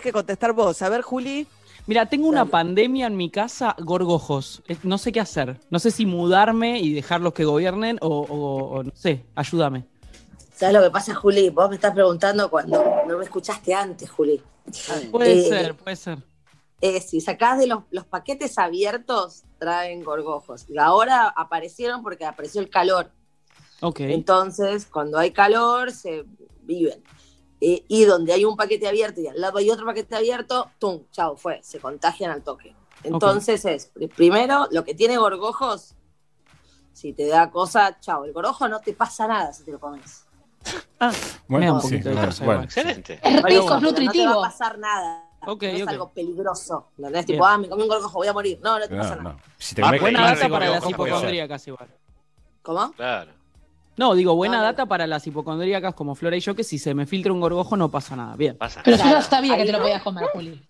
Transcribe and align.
que 0.00 0.12
contestar 0.12 0.52
vos. 0.52 0.80
A 0.82 0.88
ver, 0.88 1.02
Juli. 1.02 1.46
Mira, 1.86 2.04
tengo 2.06 2.28
una 2.28 2.40
Dale. 2.40 2.50
pandemia 2.50 3.06
en 3.06 3.16
mi 3.16 3.30
casa, 3.30 3.74
gorgojos. 3.78 4.62
Eh, 4.68 4.76
No 4.82 4.98
sé 4.98 5.10
qué 5.10 5.20
hacer. 5.20 5.58
No 5.70 5.78
sé 5.78 5.90
si 5.90 6.04
mudarme 6.06 6.78
y 6.80 6.92
dejarlos 6.92 7.32
que 7.32 7.44
gobiernen 7.46 7.98
o, 8.02 8.08
o- 8.08 8.78
o 8.78 8.82
no 8.84 8.90
sé, 8.94 9.24
ayúdame. 9.34 9.86
¿Sabes 10.54 10.74
lo 10.74 10.82
que 10.82 10.90
pasa, 10.90 11.14
Juli? 11.14 11.50
Vos 11.50 11.68
me 11.70 11.76
estás 11.76 11.94
preguntando 11.94 12.50
cuando 12.50 12.84
no 13.06 13.16
me 13.16 13.24
escuchaste 13.24 13.72
antes, 13.72 14.10
Juli. 14.10 14.42
Puede 15.10 15.38
Eh, 15.38 15.48
ser, 15.48 15.74
puede 15.76 15.96
ser. 15.96 16.18
Eh, 16.80 17.00
si 17.00 17.20
sacás 17.20 17.58
de 17.58 17.66
los, 17.68 17.84
los 17.90 18.04
paquetes 18.04 18.58
abiertos, 18.58 19.44
traen 19.58 20.02
gorgojos. 20.04 20.66
Y 20.68 20.76
ahora 20.78 21.28
aparecieron 21.28 22.02
porque 22.02 22.24
apareció 22.26 22.60
el 22.60 22.68
calor. 22.68 23.10
Ok. 23.80 24.00
Entonces, 24.00 24.84
cuando 24.86 25.18
hay 25.18 25.30
calor, 25.30 25.90
se 25.92 26.24
viven. 26.62 27.02
Eh, 27.60 27.84
y 27.88 28.04
donde 28.04 28.32
hay 28.32 28.44
un 28.44 28.56
paquete 28.56 28.86
abierto 28.86 29.20
y 29.20 29.26
al 29.26 29.40
lado 29.40 29.58
hay 29.58 29.68
otro 29.70 29.84
paquete 29.84 30.14
abierto, 30.14 30.70
¡tum! 30.78 31.02
Chao, 31.10 31.36
fue. 31.36 31.60
Se 31.62 31.80
contagian 31.80 32.30
al 32.30 32.42
toque. 32.42 32.74
Entonces 33.02 33.64
es, 33.64 33.86
pri- 33.86 34.08
primero, 34.08 34.68
lo 34.70 34.84
que 34.84 34.94
tiene 34.94 35.16
gorgojos, 35.18 35.94
si 36.92 37.12
te 37.12 37.26
da 37.26 37.50
cosa, 37.50 37.98
chao. 38.00 38.24
El 38.24 38.32
gorgojo 38.32 38.68
no 38.68 38.80
te 38.80 38.92
pasa 38.92 39.26
nada 39.26 39.52
si 39.52 39.64
te 39.64 39.72
lo 39.72 39.80
comes. 39.80 40.24
Me 41.48 41.66
da 41.66 41.72
un 41.72 41.80
sí, 41.80 41.88
poquito 41.88 42.08
de 42.10 42.14
bueno, 42.14 42.28
cosa 42.28 42.44
bueno. 42.44 42.62
Excelente. 42.64 43.20
Es 43.22 43.42
rico, 43.42 43.48
es 43.48 43.60
bueno, 43.66 43.80
No 43.80 43.80
te 43.80 43.84
va 43.84 43.90
nutritivo. 43.90 44.30
a 44.44 44.48
pasar 44.48 44.78
nada. 44.78 45.24
No 45.46 45.56
es 45.60 45.86
algo 45.88 46.12
peligroso. 46.12 46.88
¿Entendés? 46.98 47.24
Bien. 47.26 47.36
Tipo, 47.38 47.46
ah, 47.46 47.56
me 47.58 47.68
comí 47.68 47.82
un 47.82 47.88
gorgojo, 47.88 48.18
voy 48.18 48.26
a 48.28 48.32
morir. 48.32 48.58
No, 48.62 48.78
no 48.78 48.88
te 48.88 48.96
pasa 48.96 49.16
No, 49.16 49.22
nada. 49.22 49.36
no. 49.36 49.40
Si 49.56 49.74
te 49.74 49.82
Ah, 49.82 49.86
comes 49.86 50.00
buena 50.00 50.18
para 50.48 50.70
las 50.70 50.82
ser. 50.82 50.90
hipocondríacas 50.90 51.66
igual. 51.68 51.88
¿Cómo? 52.62 52.92
Claro. 52.92 53.32
No, 53.98 54.14
digo, 54.14 54.34
buena 54.34 54.58
no. 54.58 54.62
data 54.62 54.86
para 54.86 55.06
las 55.06 55.26
hipocondríacas 55.26 55.92
como 55.94 56.14
Flora 56.14 56.36
y 56.36 56.40
yo, 56.40 56.54
que 56.54 56.64
si 56.64 56.78
se 56.78 56.94
me 56.94 57.04
filtra 57.04 57.32
un 57.32 57.40
gorgojo 57.40 57.76
no 57.76 57.90
pasa 57.90 58.16
nada. 58.16 58.36
Bien. 58.36 58.56
Pasa. 58.56 58.80
Pero 58.84 58.96
yo 58.96 59.02
Claro, 59.02 59.18
ya 59.18 59.22
sabía 59.24 59.56
que 59.56 59.64
te 59.66 59.72
lo 59.72 59.80
podías 59.80 60.02
comer, 60.02 60.24
Juli. 60.32 60.62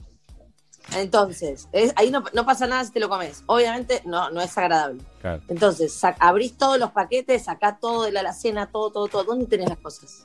Entonces, 0.96 1.68
es- 1.72 1.92
ahí 1.96 2.10
no, 2.10 2.24
no 2.32 2.46
pasa 2.46 2.66
nada 2.66 2.82
si 2.84 2.92
te 2.92 3.00
lo 3.00 3.10
comes. 3.10 3.42
Obviamente 3.46 4.00
no, 4.06 4.30
no 4.30 4.40
es 4.40 4.56
agradable. 4.56 5.02
Claro. 5.20 5.42
Entonces, 5.48 5.92
sa- 5.92 6.16
abrís 6.18 6.56
todos 6.56 6.78
los 6.78 6.90
paquetes, 6.92 7.44
sacá 7.44 7.78
todo 7.78 8.04
de 8.04 8.12
la 8.12 8.20
alacena, 8.20 8.66
todo, 8.70 8.90
todo, 8.90 9.06
todo. 9.08 9.24
¿Dónde 9.24 9.44
tenés 9.46 9.68
las 9.68 9.78
cosas? 9.78 10.22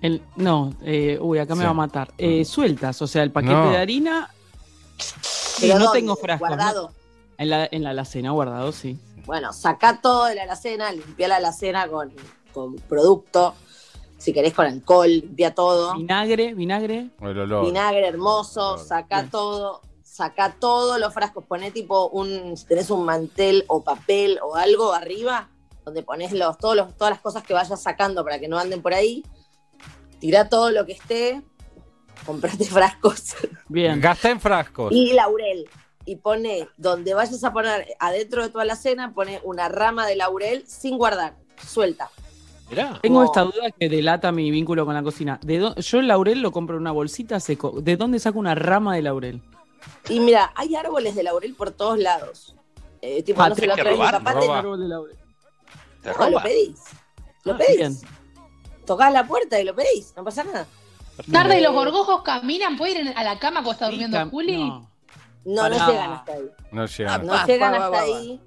El- 0.00 0.22
no, 0.36 0.72
eh, 0.82 1.18
uy, 1.20 1.38
acá 1.38 1.54
me 1.54 1.64
va 1.64 1.70
a 1.70 1.74
matar. 1.74 2.12
Eh, 2.16 2.44
sueltas, 2.46 3.00
o 3.02 3.06
sea, 3.06 3.22
el 3.22 3.30
paquete 3.30 3.52
No. 3.54 3.70
de 3.70 3.76
harina. 3.76 4.30
Sí, 4.98 5.66
¿Pero 5.66 5.78
no 5.78 5.84
dónde? 5.86 6.00
tengo 6.00 6.16
frascos. 6.16 6.48
¿no? 6.56 6.90
En 7.38 7.50
la, 7.50 7.68
en 7.70 7.82
la 7.82 7.90
alacena, 7.90 8.30
guardado, 8.30 8.72
sí. 8.72 8.98
Bueno, 9.26 9.52
sacá 9.52 10.00
todo 10.00 10.26
de 10.26 10.34
la 10.34 10.42
alacena, 10.44 10.92
limpiá 10.92 11.28
la 11.28 11.36
alacena 11.36 11.88
con, 11.88 12.12
con 12.52 12.76
producto. 12.76 13.54
Si 14.18 14.32
querés 14.32 14.54
con 14.54 14.66
alcohol, 14.66 15.08
limpia 15.10 15.54
todo. 15.54 15.94
Vinagre, 15.96 16.54
vinagre. 16.54 17.10
El 17.20 17.38
olor. 17.38 17.66
Vinagre 17.66 18.06
hermoso, 18.06 18.76
Bien. 18.76 19.30
todo. 19.30 19.82
Sacá 20.02 20.54
todos 20.60 21.00
los 21.00 21.12
frascos, 21.12 21.44
poné 21.44 21.72
tipo 21.72 22.08
un, 22.08 22.56
si 22.56 22.66
tenés 22.66 22.88
un 22.90 23.04
mantel 23.04 23.64
o 23.66 23.82
papel 23.82 24.38
o 24.42 24.54
algo 24.54 24.92
arriba, 24.92 25.48
donde 25.84 26.04
pones 26.04 26.30
los, 26.32 26.56
todos 26.56 26.76
los, 26.76 26.96
todas 26.96 27.10
las 27.14 27.20
cosas 27.20 27.42
que 27.42 27.52
vayas 27.52 27.82
sacando 27.82 28.22
para 28.22 28.38
que 28.38 28.46
no 28.46 28.56
anden 28.58 28.80
por 28.80 28.94
ahí. 28.94 29.24
Tirá 30.20 30.48
todo 30.48 30.70
lo 30.70 30.86
que 30.86 30.92
esté, 30.92 31.42
comprate 32.26 32.64
frascos 32.64 33.34
Bien. 33.68 34.00
Gasta 34.00 34.30
en 34.30 34.40
frascos. 34.40 34.92
y 34.92 35.12
laurel. 35.12 35.68
Y 36.06 36.16
pone, 36.16 36.68
donde 36.76 37.14
vayas 37.14 37.42
a 37.44 37.52
poner 37.52 37.86
adentro 37.98 38.42
de 38.42 38.50
tu 38.50 38.60
alacena, 38.60 39.14
pone 39.14 39.40
una 39.44 39.68
rama 39.68 40.06
de 40.06 40.16
laurel 40.16 40.64
sin 40.66 40.98
guardar, 40.98 41.34
suelta. 41.66 42.10
Mirá. 42.68 42.98
Tengo 43.02 43.20
No. 43.20 43.24
esta 43.26 43.42
duda 43.42 43.70
que 43.78 43.88
delata 43.88 44.32
mi 44.32 44.50
vínculo 44.50 44.84
con 44.84 44.94
la 44.94 45.02
cocina. 45.02 45.38
¿De 45.42 45.72
yo 45.76 45.98
el 45.98 46.08
laurel 46.08 46.40
lo 46.40 46.50
compro 46.52 46.76
en 46.76 46.82
una 46.82 46.92
bolsita 46.92 47.40
seco. 47.40 47.80
¿De 47.80 47.96
dónde 47.96 48.18
saco 48.18 48.38
una 48.38 48.54
rama 48.54 48.94
de 48.96 49.02
laurel? 49.02 49.42
Y 50.08 50.20
mira, 50.20 50.52
hay 50.56 50.74
árboles 50.74 51.14
de 51.14 51.22
laurel 51.22 51.54
por 51.54 51.70
todos 51.70 51.98
lados. 51.98 52.54
Eh, 53.02 53.22
tipo, 53.22 53.42
Ah, 53.42 53.50
no 53.50 53.54
se 53.54 53.66
lo 53.66 53.74
que 53.74 53.82
trae 53.82 53.94
mi 53.94 54.00
papá, 54.00 54.32
te- 54.32 54.40
roba. 54.46 54.58
Árbol 54.60 54.80
de 54.80 54.88
laurel. 54.88 55.16
Te 56.02 56.10
no, 56.18 56.30
lo 56.30 56.42
pedís. 56.42 56.80
Lo 57.44 57.52
Ah, 57.54 57.58
pedís. 57.58 57.76
bien. 57.76 57.96
Tocás 58.86 59.12
la 59.12 59.26
puerta 59.26 59.60
y 59.60 59.64
lo 59.64 59.74
pedís, 59.74 60.12
no 60.16 60.24
pasa 60.24 60.44
nada. 60.44 60.66
Tarde 61.30 61.60
y 61.60 61.62
los 61.62 61.72
gorgojos 61.74 62.22
caminan, 62.22 62.76
¿puede 62.76 63.00
ir 63.02 63.12
a 63.16 63.22
la 63.24 63.38
cama 63.38 63.56
cuando 63.62 63.72
está 63.72 63.86
durmiendo 63.88 64.28
Juli? 64.30 64.56
no. 64.68 64.90
No, 65.44 65.68
no 65.68 65.86
llegan 65.88 66.12
hasta 66.12 66.32
ahí. 66.32 66.50
No. 66.72 66.82
Ah, 66.84 67.18
No 67.18 67.32
Ah, 67.34 67.46
llegan 67.46 67.74
hasta 67.74 68.00
ahí. 68.00 68.40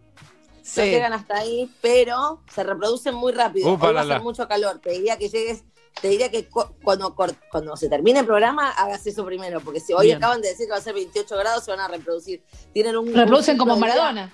Sí. 0.64 0.80
No 0.82 0.86
llegan 0.86 1.14
hasta 1.14 1.38
ahí, 1.38 1.74
pero 1.82 2.44
se 2.54 2.64
reproducen 2.64 3.16
muy 3.16 3.32
rápido. 3.32 3.70
Hoy 3.72 3.78
va 3.78 4.00
a 4.00 4.04
hacer 4.04 4.22
mucho 4.22 4.48
calor. 4.48 4.80
Te 4.80 4.92
diría 4.92 5.18
que 5.18 5.30
llegues, 5.30 5.64
te 6.02 6.10
diría 6.10 6.30
que 6.30 6.48
cu- 6.50 6.76
cuando, 6.84 7.16
cuando 7.16 7.78
se 7.78 7.88
termine 7.88 8.20
el 8.20 8.26
programa 8.26 8.72
hagas 8.72 9.06
eso 9.08 9.26
primero, 9.26 9.62
porque 9.62 9.80
si 9.80 9.94
hoy 9.94 10.08
Bien. 10.08 10.18
acaban 10.18 10.42
de 10.42 10.50
decir 10.50 10.66
que 10.66 10.72
va 10.72 10.78
a 10.78 10.82
ser 10.82 10.94
28 10.94 11.38
grados, 11.38 11.64
se 11.64 11.72
van 11.72 11.80
a 11.80 11.88
reproducir. 11.88 12.44
Tienen 12.74 12.98
un 12.98 13.14
Reproducen 13.14 13.54
un 13.54 13.60
como 13.60 13.78
Maradona. 13.78 14.34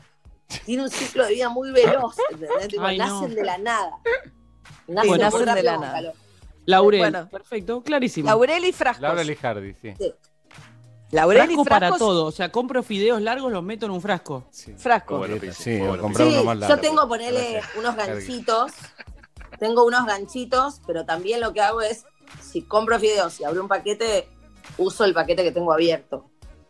Tiene 0.65 0.83
un 0.83 0.89
ciclo 0.89 1.25
de 1.25 1.33
vida 1.33 1.49
muy 1.49 1.71
veloz, 1.71 2.15
Ay, 2.79 2.97
no. 2.97 3.05
nacen 3.21 3.35
de 3.35 3.43
la 3.43 3.57
nada. 3.59 3.91
Nacen 4.87 5.09
Bueno, 5.09 5.09
muy 5.11 5.19
nacen 5.19 5.39
de 5.39 5.45
rápido 5.45 5.65
la 5.71 5.77
nada. 5.77 5.93
calor. 5.93 6.13
Laurel. 6.65 6.99
Bueno. 6.99 7.29
Perfecto, 7.29 7.81
clarísimo. 7.83 8.27
Laurel 8.27 8.65
y 8.65 8.71
frascos. 8.71 9.01
Laura 9.01 9.23
Lijardi, 9.23 9.73
sí. 9.75 9.93
Laurel 11.13 11.43
y 11.51 11.53
Frasco 11.53 11.65
para 11.65 11.91
todo. 11.97 12.25
O 12.25 12.31
sea, 12.31 12.51
compro 12.51 12.83
fideos 12.83 13.21
largos, 13.21 13.51
los 13.51 13.63
meto 13.63 13.85
en 13.85 13.91
un 13.91 14.01
frasco. 14.01 14.45
Sí. 14.51 14.73
Frasco. 14.77 15.17
Bueno, 15.19 15.37
Sí, 15.53 15.77
bueno, 15.77 15.99
comprar 16.01 16.27
Sí, 16.27 16.33
uno 16.33 16.43
más 16.43 16.57
largo. 16.57 16.75
yo 16.75 16.81
tengo, 16.81 17.07
ponerle 17.07 17.51
Gracias. 17.53 17.75
unos 17.77 17.95
ganchitos. 17.95 18.71
Tengo 19.59 19.85
unos 19.85 20.05
ganchitos, 20.05 20.81
pero 20.85 21.05
también 21.05 21.39
lo 21.39 21.53
que 21.53 21.61
hago 21.61 21.81
es, 21.81 22.05
si 22.41 22.63
compro 22.63 22.99
fideos 22.99 23.39
y 23.39 23.43
abro 23.45 23.61
un 23.61 23.67
paquete, 23.67 24.27
uso 24.77 25.05
el 25.05 25.13
paquete 25.13 25.43
que 25.43 25.51
tengo 25.51 25.71
abierto. 25.71 26.25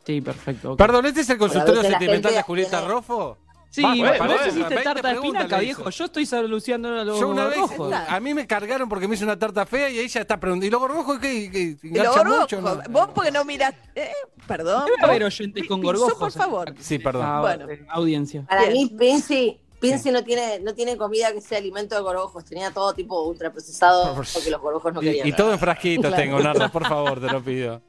Sí, 0.05 0.19
perfecto. 0.21 0.73
ok. 0.73 0.77
Perdón, 0.77 1.05
¿este 1.05 1.21
es 1.21 1.29
el 1.29 1.37
consultorio 1.37 1.81
sentimental 1.81 2.33
de 2.33 2.41
Julieta 2.41 2.79
tiene- 2.79 2.93
Rofo? 2.93 3.37
Sí, 3.73 3.81
Va, 3.81 3.89
vos 3.89 3.97
bueno, 3.97 4.17
vos 4.19 4.27
bueno, 4.27 4.41
hiciste 4.43 4.75
20 4.75 4.83
tarta 4.83 5.07
de 5.07 5.13
espinaca, 5.15 5.57
viejo. 5.57 5.89
Yo 5.89 6.05
estoy 6.05 6.25
solucionando 6.27 7.03
los 7.05 7.19
Yo 7.19 7.27
una 7.29 7.45
vez, 7.47 7.57
gorgojos. 7.59 7.91
a 8.07 8.19
mí 8.19 8.33
me 8.35 8.45
cargaron 8.45 8.87
porque 8.87 9.07
me 9.07 9.15
hice 9.15 9.23
una 9.23 9.39
tarta 9.39 9.65
fea 9.65 9.89
y 9.89 9.97
ella 9.97 10.21
está 10.21 10.39
preguntando. 10.39 10.67
¿Y 10.67 10.69
los 10.69 10.79
gorgojos 10.79 11.17
qué? 11.17 11.49
qué 11.51 11.59
Y 11.81 11.89
lo 11.89 12.01
¿Enganchan 12.01 12.13
gorgojo, 12.27 12.41
mucho? 12.41 12.57
o 12.59 12.61
no? 12.61 12.81
Vos 12.91 13.09
porque 13.15 13.31
no 13.31 13.43
mirás. 13.45 13.73
Eh, 13.95 14.11
perdón. 14.47 14.85
Debe 14.85 15.01
haber 15.11 15.23
oyentes 15.23 15.67
con 15.67 15.81
gorgojos. 15.81 16.13
por 16.13 16.31
favor. 16.31 16.75
Sí, 16.79 16.99
perdón. 16.99 17.25
Ah, 17.25 17.41
Bueno. 17.41 17.67
eh, 17.67 17.83
audiencia. 17.89 18.43
Para 18.47 18.67
mí, 18.67 18.93
Pinci, 18.95 19.59
Pinci 19.79 20.11
no, 20.11 20.23
tiene, 20.23 20.59
no 20.59 20.73
tiene 20.75 20.95
comida 20.95 21.33
que 21.33 21.41
sea 21.41 21.57
alimento 21.57 21.95
de 21.95 22.01
gorgojos. 22.01 22.45
Tenía 22.45 22.69
todo 22.71 22.93
tipo 22.93 23.23
ultraprocesado 23.23 24.13
Por- 24.15 24.25
porque 24.31 24.49
los 24.51 24.61
gorgojos 24.61 24.93
no 24.93 25.01
Y, 25.01 25.05
querían. 25.05 25.27
y 25.27 25.33
todo 25.33 25.51
en 25.51 25.57
frasquitos 25.59 26.05
Claro. 26.09 26.23
tengo, 26.23 26.39
Nardo, 26.39 26.69
por 26.71 26.87
favor, 26.87 27.19
te 27.19 27.27
lo 27.27 27.43
pido. 27.43 27.81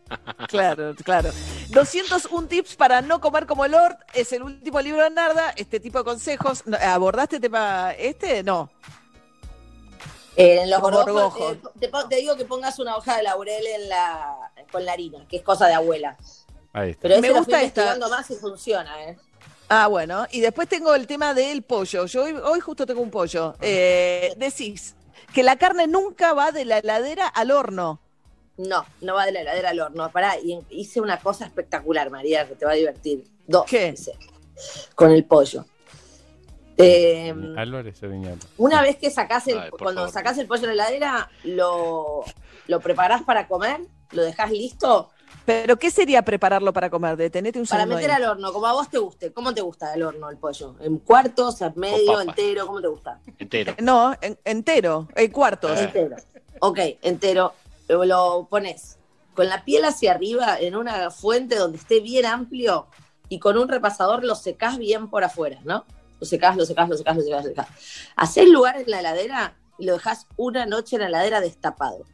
Claro, 0.48 0.94
claro. 1.04 1.30
201 1.70 2.48
tips 2.48 2.76
para 2.76 3.02
no 3.02 3.20
comer 3.20 3.46
como 3.46 3.66
Lord. 3.66 3.96
Es 4.12 4.32
el 4.32 4.42
último 4.42 4.80
libro 4.80 5.02
de 5.02 5.10
Narda. 5.10 5.50
Este 5.56 5.80
tipo 5.80 5.98
de 5.98 6.04
consejos. 6.04 6.66
No, 6.66 6.76
¿Abordaste 6.76 7.40
tema 7.40 7.92
este? 7.98 8.42
No. 8.42 8.70
Eh, 10.36 10.62
en 10.62 10.70
los 10.70 10.80
Los 10.80 10.90
gorgojos, 10.90 11.56
eh, 11.80 11.90
te, 12.08 12.16
digo 12.16 12.36
que 12.36 12.44
pongas 12.44 12.78
una 12.80 12.96
hoja 12.96 13.16
de 13.18 13.22
laurel 13.22 13.64
en 13.66 13.88
la, 13.88 14.50
con 14.72 14.84
la 14.84 14.92
harina, 14.92 15.24
que 15.28 15.36
es 15.36 15.42
cosa 15.42 15.68
de 15.68 15.74
abuela. 15.74 16.16
Ahí 16.72 16.90
está. 16.90 17.02
Pero 17.02 17.20
Me 17.20 17.28
ese 17.28 17.28
lo 17.28 17.38
gusta 17.38 17.62
esta. 17.62 17.82
investigando 17.82 18.08
más 18.10 18.30
y 18.30 18.34
funciona, 18.34 19.04
¿eh? 19.04 19.16
Ah, 19.68 19.86
bueno. 19.86 20.26
Y 20.32 20.40
después 20.40 20.68
tengo 20.68 20.94
el 20.94 21.06
tema 21.06 21.34
del 21.34 21.62
pollo. 21.62 22.06
Yo 22.06 22.24
hoy, 22.24 22.32
hoy 22.32 22.60
justo 22.60 22.84
tengo 22.84 23.00
un 23.00 23.10
pollo. 23.10 23.54
Eh, 23.60 24.34
decís 24.36 24.96
que 25.32 25.42
la 25.42 25.56
carne 25.56 25.86
nunca 25.86 26.32
va 26.32 26.50
de 26.52 26.64
la 26.64 26.78
heladera 26.78 27.28
al 27.28 27.50
horno. 27.50 28.00
No, 28.56 28.84
no 29.00 29.14
va 29.14 29.26
de 29.26 29.32
la 29.32 29.40
heladera 29.40 29.70
al 29.70 29.80
horno. 29.80 30.10
Pará, 30.10 30.38
y 30.38 30.58
hice 30.70 31.00
una 31.00 31.18
cosa 31.20 31.44
espectacular, 31.44 32.10
María, 32.10 32.46
que 32.48 32.54
te 32.54 32.64
va 32.64 32.72
a 32.72 32.76
divertir. 32.76 33.24
Dos. 33.46 33.64
¿Qué? 33.66 33.88
hice, 33.88 34.12
con 34.94 35.10
el 35.10 35.24
pollo. 35.24 35.64
Eh, 36.76 37.32
una 38.56 38.82
vez 38.82 38.96
que 38.96 39.08
sacás 39.10 39.46
el, 39.46 39.58
Ay, 39.58 39.70
cuando 39.70 40.00
favor. 40.02 40.12
sacás 40.12 40.38
el 40.38 40.46
pollo 40.48 40.62
de 40.68 40.74
la 40.74 40.88
heladera, 40.88 41.30
lo, 41.44 42.24
lo 42.66 42.80
preparás 42.80 43.22
para 43.22 43.46
comer, 43.46 43.80
lo 44.10 44.22
dejás 44.24 44.50
listo 44.50 45.10
Pero 45.46 45.76
¿qué 45.76 45.92
sería 45.92 46.22
prepararlo 46.22 46.72
para 46.72 46.90
comer? 46.90 47.16
Detenete 47.16 47.60
un 47.60 47.66
para 47.66 47.82
segundo 47.82 47.96
meter 47.96 48.10
ahí. 48.10 48.22
al 48.24 48.28
horno, 48.30 48.52
como 48.52 48.66
a 48.66 48.72
vos 48.72 48.90
te 48.90 48.98
guste. 48.98 49.32
¿Cómo 49.32 49.54
te 49.54 49.60
gusta 49.60 49.94
el 49.94 50.02
horno 50.02 50.28
el 50.30 50.36
pollo? 50.36 50.74
¿En 50.80 50.98
cuartos, 50.98 51.60
en 51.62 51.74
medio, 51.76 52.20
entero? 52.20 52.66
¿Cómo 52.66 52.80
te 52.80 52.88
gusta? 52.88 53.20
Entero. 53.38 53.74
No, 53.80 54.12
en- 54.20 54.38
entero, 54.44 55.06
en 55.14 55.30
cuartos. 55.30 55.78
Entero. 55.78 56.16
Ok, 56.58 56.78
entero. 57.02 57.54
Lo, 57.88 58.46
pones 58.50 58.98
con 59.34 59.48
la 59.48 59.64
piel 59.64 59.84
hacia 59.84 60.12
arriba 60.12 60.58
en 60.58 60.76
una 60.76 61.10
fuente 61.10 61.56
donde 61.56 61.78
esté 61.78 62.00
bien 62.00 62.24
amplio 62.24 62.86
y 63.28 63.38
con 63.38 63.58
un 63.58 63.68
repasador 63.68 64.24
lo 64.24 64.34
secás 64.34 64.78
bien 64.78 65.10
por 65.10 65.24
afuera, 65.24 65.60
¿no? 65.64 65.84
Lo 66.20 66.26
secás, 66.26 66.56
lo 66.56 66.64
secás, 66.64 66.88
lo 66.88 66.96
secás, 66.96 67.16
lo 67.16 67.22
secás, 67.22 67.44
lo 67.44 67.50
secás. 67.50 67.68
Hacés 68.16 68.48
lugar 68.48 68.76
en 68.78 68.90
la 68.90 69.00
heladera 69.00 69.56
y 69.78 69.86
lo 69.86 69.94
dejás 69.94 70.26
una 70.36 70.66
noche 70.66 70.96
en 70.96 71.02
la 71.02 71.08
heladera 71.08 71.40
destapado. 71.40 72.04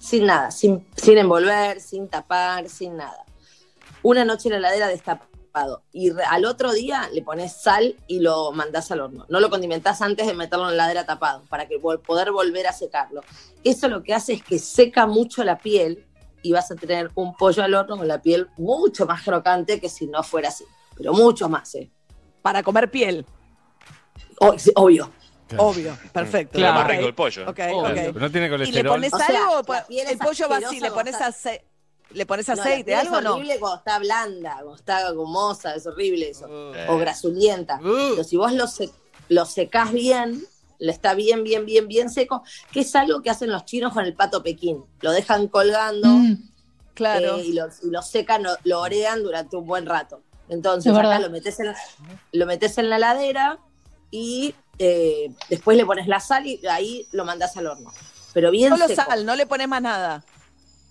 Sin 0.00 0.26
nada, 0.26 0.50
sin, 0.50 0.86
sin 0.96 1.18
envolver, 1.18 1.80
sin 1.80 2.08
tapar, 2.08 2.68
sin 2.68 2.96
nada. 2.96 3.24
Una 4.02 4.24
noche 4.24 4.48
en 4.48 4.52
la 4.52 4.58
heladera 4.58 4.88
Y 5.92 6.10
al 6.28 6.44
otro 6.44 6.72
día 6.72 7.08
le 7.12 7.22
pones 7.22 7.52
sal 7.52 7.96
y 8.06 8.20
lo 8.20 8.52
mandás 8.52 8.90
al 8.90 9.00
horno. 9.00 9.24
No 9.28 9.40
lo 9.40 9.48
condimentás 9.48 10.02
antes 10.02 10.26
de 10.26 10.34
meterlo 10.34 10.68
en 10.70 10.76
la 10.76 10.84
heladera 10.84 11.06
tapado, 11.06 11.44
para 11.48 11.66
que 11.66 11.80
vol- 11.80 12.00
poder 12.00 12.30
volver 12.32 12.66
a 12.66 12.72
secarlo. 12.72 13.22
Eso 13.64 13.88
lo 13.88 14.02
que 14.02 14.12
hace 14.14 14.34
es 14.34 14.42
que 14.42 14.58
seca 14.58 15.06
mucho 15.06 15.44
la 15.44 15.58
piel 15.58 16.04
y 16.42 16.52
vas 16.52 16.70
a 16.70 16.74
tener 16.76 17.10
un 17.14 17.34
pollo 17.36 17.62
al 17.62 17.74
horno 17.74 17.96
con 17.96 18.06
la 18.06 18.20
piel 18.20 18.48
mucho 18.58 19.06
más 19.06 19.22
crocante 19.22 19.80
que 19.80 19.88
si 19.88 20.06
no 20.06 20.22
fuera 20.22 20.48
así. 20.50 20.64
Pero 20.96 21.12
mucho 21.12 21.48
más, 21.48 21.74
¿eh? 21.74 21.90
Para 22.42 22.62
comer 22.62 22.90
piel. 22.90 23.24
O- 24.40 24.54
obvio. 24.74 25.10
Obvio. 25.56 25.96
Perfecto. 26.12 26.58
Claro. 26.58 26.74
Más 26.80 26.86
rico 26.88 27.06
el 27.06 27.14
pollo. 27.14 27.48
ok, 27.48 27.58
Obvio. 27.72 27.78
ok. 27.78 27.94
Pero 27.94 28.20
no 28.20 28.30
tiene 28.30 28.46
¿Y 28.46 28.50
le 28.50 28.56
colesterol. 28.56 28.92
pones 28.94 29.12
O 29.12 29.16
algo? 29.16 29.58
el 29.88 30.18
pollo 30.18 30.48
va 30.48 30.56
así, 30.56 30.80
¿le 30.80 30.90
pones, 30.90 31.16
cuando 31.16 31.26
ace- 31.36 31.64
¿le 32.10 32.26
pones 32.26 32.48
No, 32.48 32.54
la 32.54 32.62
aceite? 32.62 32.84
piel 32.84 32.98
¿Algo 32.98 33.18
es 33.18 33.24
no? 33.24 33.34
horrible 33.34 33.58
cuando 33.58 33.78
está 33.78 33.98
blanda, 33.98 34.54
cuando 34.56 34.74
está 34.76 35.10
gomosa, 35.12 35.74
es 35.74 35.86
horrible 35.86 36.30
eso. 36.30 36.46
Eh, 36.48 36.86
O 36.88 36.98
grasulienta. 36.98 37.76
Uh. 37.82 38.10
Pero 38.12 38.24
si 38.24 38.36
vos 38.36 38.52
lo, 38.52 38.66
se- 38.66 38.90
lo 39.28 39.44
secás 39.46 39.92
bien, 39.92 40.44
le 40.78 40.92
está 40.92 41.14
bien, 41.14 41.42
bien, 41.44 41.64
bien, 41.66 41.88
bien 41.88 42.10
seco, 42.10 42.42
que 42.72 42.80
es 42.80 42.94
algo 42.96 43.22
que 43.22 43.30
hacen 43.30 43.50
los 43.50 43.64
chinos 43.64 43.92
con 43.92 44.04
el 44.04 44.14
pato 44.14 44.42
pekín. 44.42 44.84
Lo 45.00 45.10
dejan 45.12 45.48
colgando 45.48 46.08
Mm, 46.08 46.36
Claro. 46.94 47.36
eh, 47.38 47.44
y, 47.44 47.52
lo, 47.52 47.66
y 47.82 47.90
lo 47.90 48.00
secan, 48.02 48.42
lo, 48.42 48.50
lo 48.64 48.80
orean 48.80 49.22
durante 49.22 49.56
un 49.56 49.66
buen 49.66 49.84
rato. 49.86 50.22
Entonces 50.48 50.92
Es 50.92 50.98
acá 50.98 51.08
verdad. 51.08 51.22
lo 51.22 51.30
metes, 51.30 51.58
en, 51.60 51.74
lo 52.32 52.46
metes 52.46 52.78
en 52.78 52.88
la 52.88 52.96
heladera 52.96 53.58
y 54.10 54.54
eh, 54.78 55.30
después 55.50 55.76
le 55.76 55.84
pones 55.84 56.06
la 56.06 56.20
sal 56.20 56.46
y 56.46 56.64
ahí 56.66 57.06
lo 57.12 57.24
mandás 57.24 57.56
al 57.56 57.66
horno. 57.66 57.90
Pero 58.32 58.50
bien 58.50 58.70
Solo 58.70 58.86
seco. 58.86 59.02
sal, 59.02 59.26
no 59.26 59.34
le 59.34 59.46
pones 59.46 59.66
más 59.68 59.82
nada. 59.82 60.24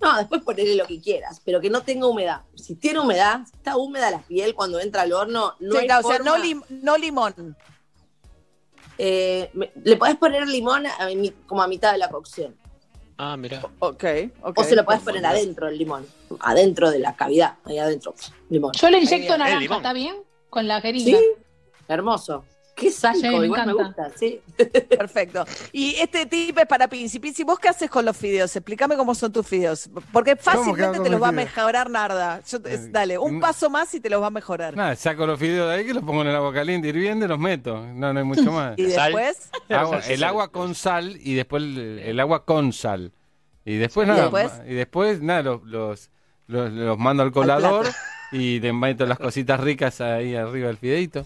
No, 0.02 0.18
después 0.18 0.42
ponerle 0.44 0.76
lo 0.76 0.86
que 0.86 1.00
quieras, 1.00 1.42
pero 1.44 1.60
que 1.62 1.70
no 1.70 1.82
tenga 1.82 2.06
humedad. 2.08 2.42
Si 2.56 2.76
tiene 2.76 3.00
humedad, 3.00 3.42
está 3.54 3.78
húmeda 3.78 4.12
la 4.12 4.20
piel 4.20 4.54
cuando 4.54 4.80
entra 4.80 5.04
al 5.04 5.14
horno, 5.14 5.54
no 5.60 5.72
Sí, 5.74 5.78
hay 5.80 5.86
claro, 5.88 6.08
o 6.08 6.12
sea, 6.12 6.20
no, 6.20 6.36
lim- 6.38 6.66
no 6.70 6.98
limón. 6.98 7.56
Eh, 8.98 9.50
me- 9.54 9.72
le 9.84 9.98
podés 9.98 10.16
poner 10.16 10.48
limón 10.48 10.86
a 10.88 11.06
mi- 11.08 11.32
como 11.48 11.62
a 11.62 11.68
mitad 11.68 11.92
de 11.92 11.98
la 11.98 12.10
cocción. 12.10 12.56
Ah, 13.18 13.38
mira. 13.38 13.62
Ok, 13.80 14.04
ok. 14.42 14.58
O 14.60 14.64
se 14.64 14.76
lo 14.76 14.84
podés 14.86 15.02
poner 15.02 15.26
adentro 15.26 15.68
el 15.70 15.78
limón. 15.78 16.06
Adentro 16.42 16.92
de 16.92 17.00
la 17.00 17.16
cavidad, 17.16 17.56
ahí 17.64 17.78
adentro. 17.78 18.14
Limón. 18.50 18.74
Yo 18.74 18.90
le 18.90 19.00
inyecto 19.00 19.38
naranja. 19.38 19.76
¿está 19.78 19.94
bien? 19.94 20.18
Con 20.50 20.68
la 20.68 20.82
jeringa. 20.82 21.18
Sí, 21.18 21.26
hermoso. 21.88 22.44
Qué 22.76 22.92
salco, 22.92 23.20
Sí, 23.22 23.30
me 23.30 23.46
igual 23.46 23.66
me 23.68 23.72
encanta. 23.72 24.04
gusta, 24.04 24.18
sí. 24.20 24.42
Perfecto. 24.98 25.46
Y 25.72 25.96
este 25.96 26.26
tip 26.26 26.58
es 26.60 26.66
para 26.66 26.90
Pinci. 26.90 27.20
Pinci, 27.20 27.44
¿vos 27.46 27.58
qué 27.58 27.70
haces 27.70 27.90
con 27.90 28.04
los 28.04 28.18
fideos? 28.18 28.54
Explícame 28.56 28.98
cómo 28.98 29.16
son 29.16 29.32
tus 29.32 29.48
fideos. 29.48 29.90
Porque 30.12 30.36
que 30.36 30.42
fácilmente 30.42 31.00
te 31.00 31.10
los 31.10 31.22
va 31.22 31.30
a 31.30 31.32
mejorar 31.32 31.90
Narda. 31.90 32.42
Yo 32.46 32.62
te- 32.62 32.74
Eh, 32.74 32.88
dale, 32.90 33.18
un 33.18 33.36
no. 33.36 33.40
paso 33.40 33.70
más 33.70 33.94
y 33.96 34.02
te 34.02 34.10
los 34.10 34.22
va 34.22 34.28
a 34.28 34.32
mejorar. 34.32 34.76
Nada, 34.76 34.96
saco 34.98 35.26
los 35.26 35.40
fideos 35.40 35.70
de 35.70 35.76
ahí 35.76 35.86
que 35.86 35.94
los 35.94 36.04
pongo 36.04 36.22
en 36.24 36.28
el 36.28 36.36
agua 36.36 36.54
caliente 36.54 36.90
hirviendo 36.90 37.26
y 37.26 37.30
los 37.30 37.40
meto. 37.40 37.86
No, 37.94 38.12
no 38.12 38.20
hay 38.20 38.26
mucho 38.26 38.52
más. 38.52 38.78
Y 38.78 38.84
después, 38.88 39.50
Agua- 39.70 40.00
el 40.10 40.24
agua 40.26 40.52
con 40.52 40.76
sal 40.76 41.18
y 41.22 41.34
después 41.36 41.64
el, 41.64 42.00
el 42.00 42.20
agua 42.20 42.44
con 42.46 42.74
sal. 42.74 43.14
Y 43.64 43.78
después 43.78 44.06
¿Y 44.06 44.10
nada, 44.10 44.22
después? 44.24 44.52
y 44.68 44.74
después 44.74 45.22
nada, 45.22 45.42
los, 45.44 45.64
los, 45.64 46.10
los, 46.48 46.72
los 46.74 46.98
mando 47.00 47.24
al 47.24 47.32
colador 47.32 47.88
y 48.34 48.60
le 48.60 48.74
meto 48.74 49.06
las 49.06 49.18
cositas 49.18 49.60
ricas 49.62 50.02
ahí 50.02 50.36
arriba 50.36 50.68
del 50.68 50.78
fideito. 50.78 51.26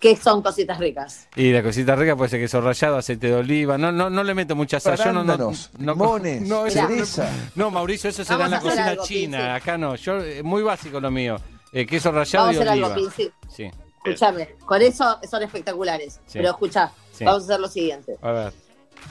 Que 0.00 0.16
son 0.16 0.40
cositas 0.42 0.78
ricas. 0.78 1.28
Y 1.36 1.52
la 1.52 1.62
cosita 1.62 1.94
rica 1.94 2.16
puede 2.16 2.30
ser 2.30 2.40
queso 2.40 2.60
rallado, 2.62 2.96
aceite 2.96 3.26
de 3.28 3.34
oliva. 3.34 3.76
No, 3.76 3.92
no, 3.92 4.08
no 4.08 4.24
le 4.24 4.34
meto 4.34 4.56
mucha 4.56 4.80
sal. 4.80 4.96
Yo 4.96 5.12
no, 5.12 5.22
no, 5.22 5.36
no, 5.36 5.52
limones, 5.78 6.40
no, 6.42 6.68
cereza. 6.70 7.30
no, 7.54 7.70
Mauricio, 7.70 8.08
eso 8.08 8.24
será 8.24 8.46
en 8.46 8.50
Vamos 8.52 8.64
la 8.64 8.70
cocina 8.70 8.86
algo, 8.88 9.04
china. 9.04 9.38
Pinci. 9.38 9.50
Acá 9.52 9.76
no. 9.78 9.94
Yo, 9.96 10.22
eh, 10.22 10.42
muy 10.42 10.62
básico 10.62 10.98
lo 11.00 11.10
mío. 11.10 11.36
Eh, 11.72 11.84
queso 11.86 12.10
rallado 12.10 12.46
Vamos 12.46 12.60
a 12.60 12.64
y 12.64 12.68
hacer 12.68 12.72
oliva. 12.72 12.86
algo, 12.94 12.98
Pinci. 13.00 13.30
Sí, 13.54 13.70
Escúchame, 14.02 14.48
con 14.64 14.80
eso 14.80 15.18
son 15.30 15.42
espectaculares. 15.42 16.14
Sí. 16.26 16.38
Pero 16.38 16.48
escucha, 16.52 16.90
Sí. 17.12 17.24
vamos 17.24 17.42
a 17.42 17.44
hacer 17.44 17.60
lo 17.60 17.68
siguiente. 17.68 18.16
a 18.22 18.32
ver. 18.32 18.52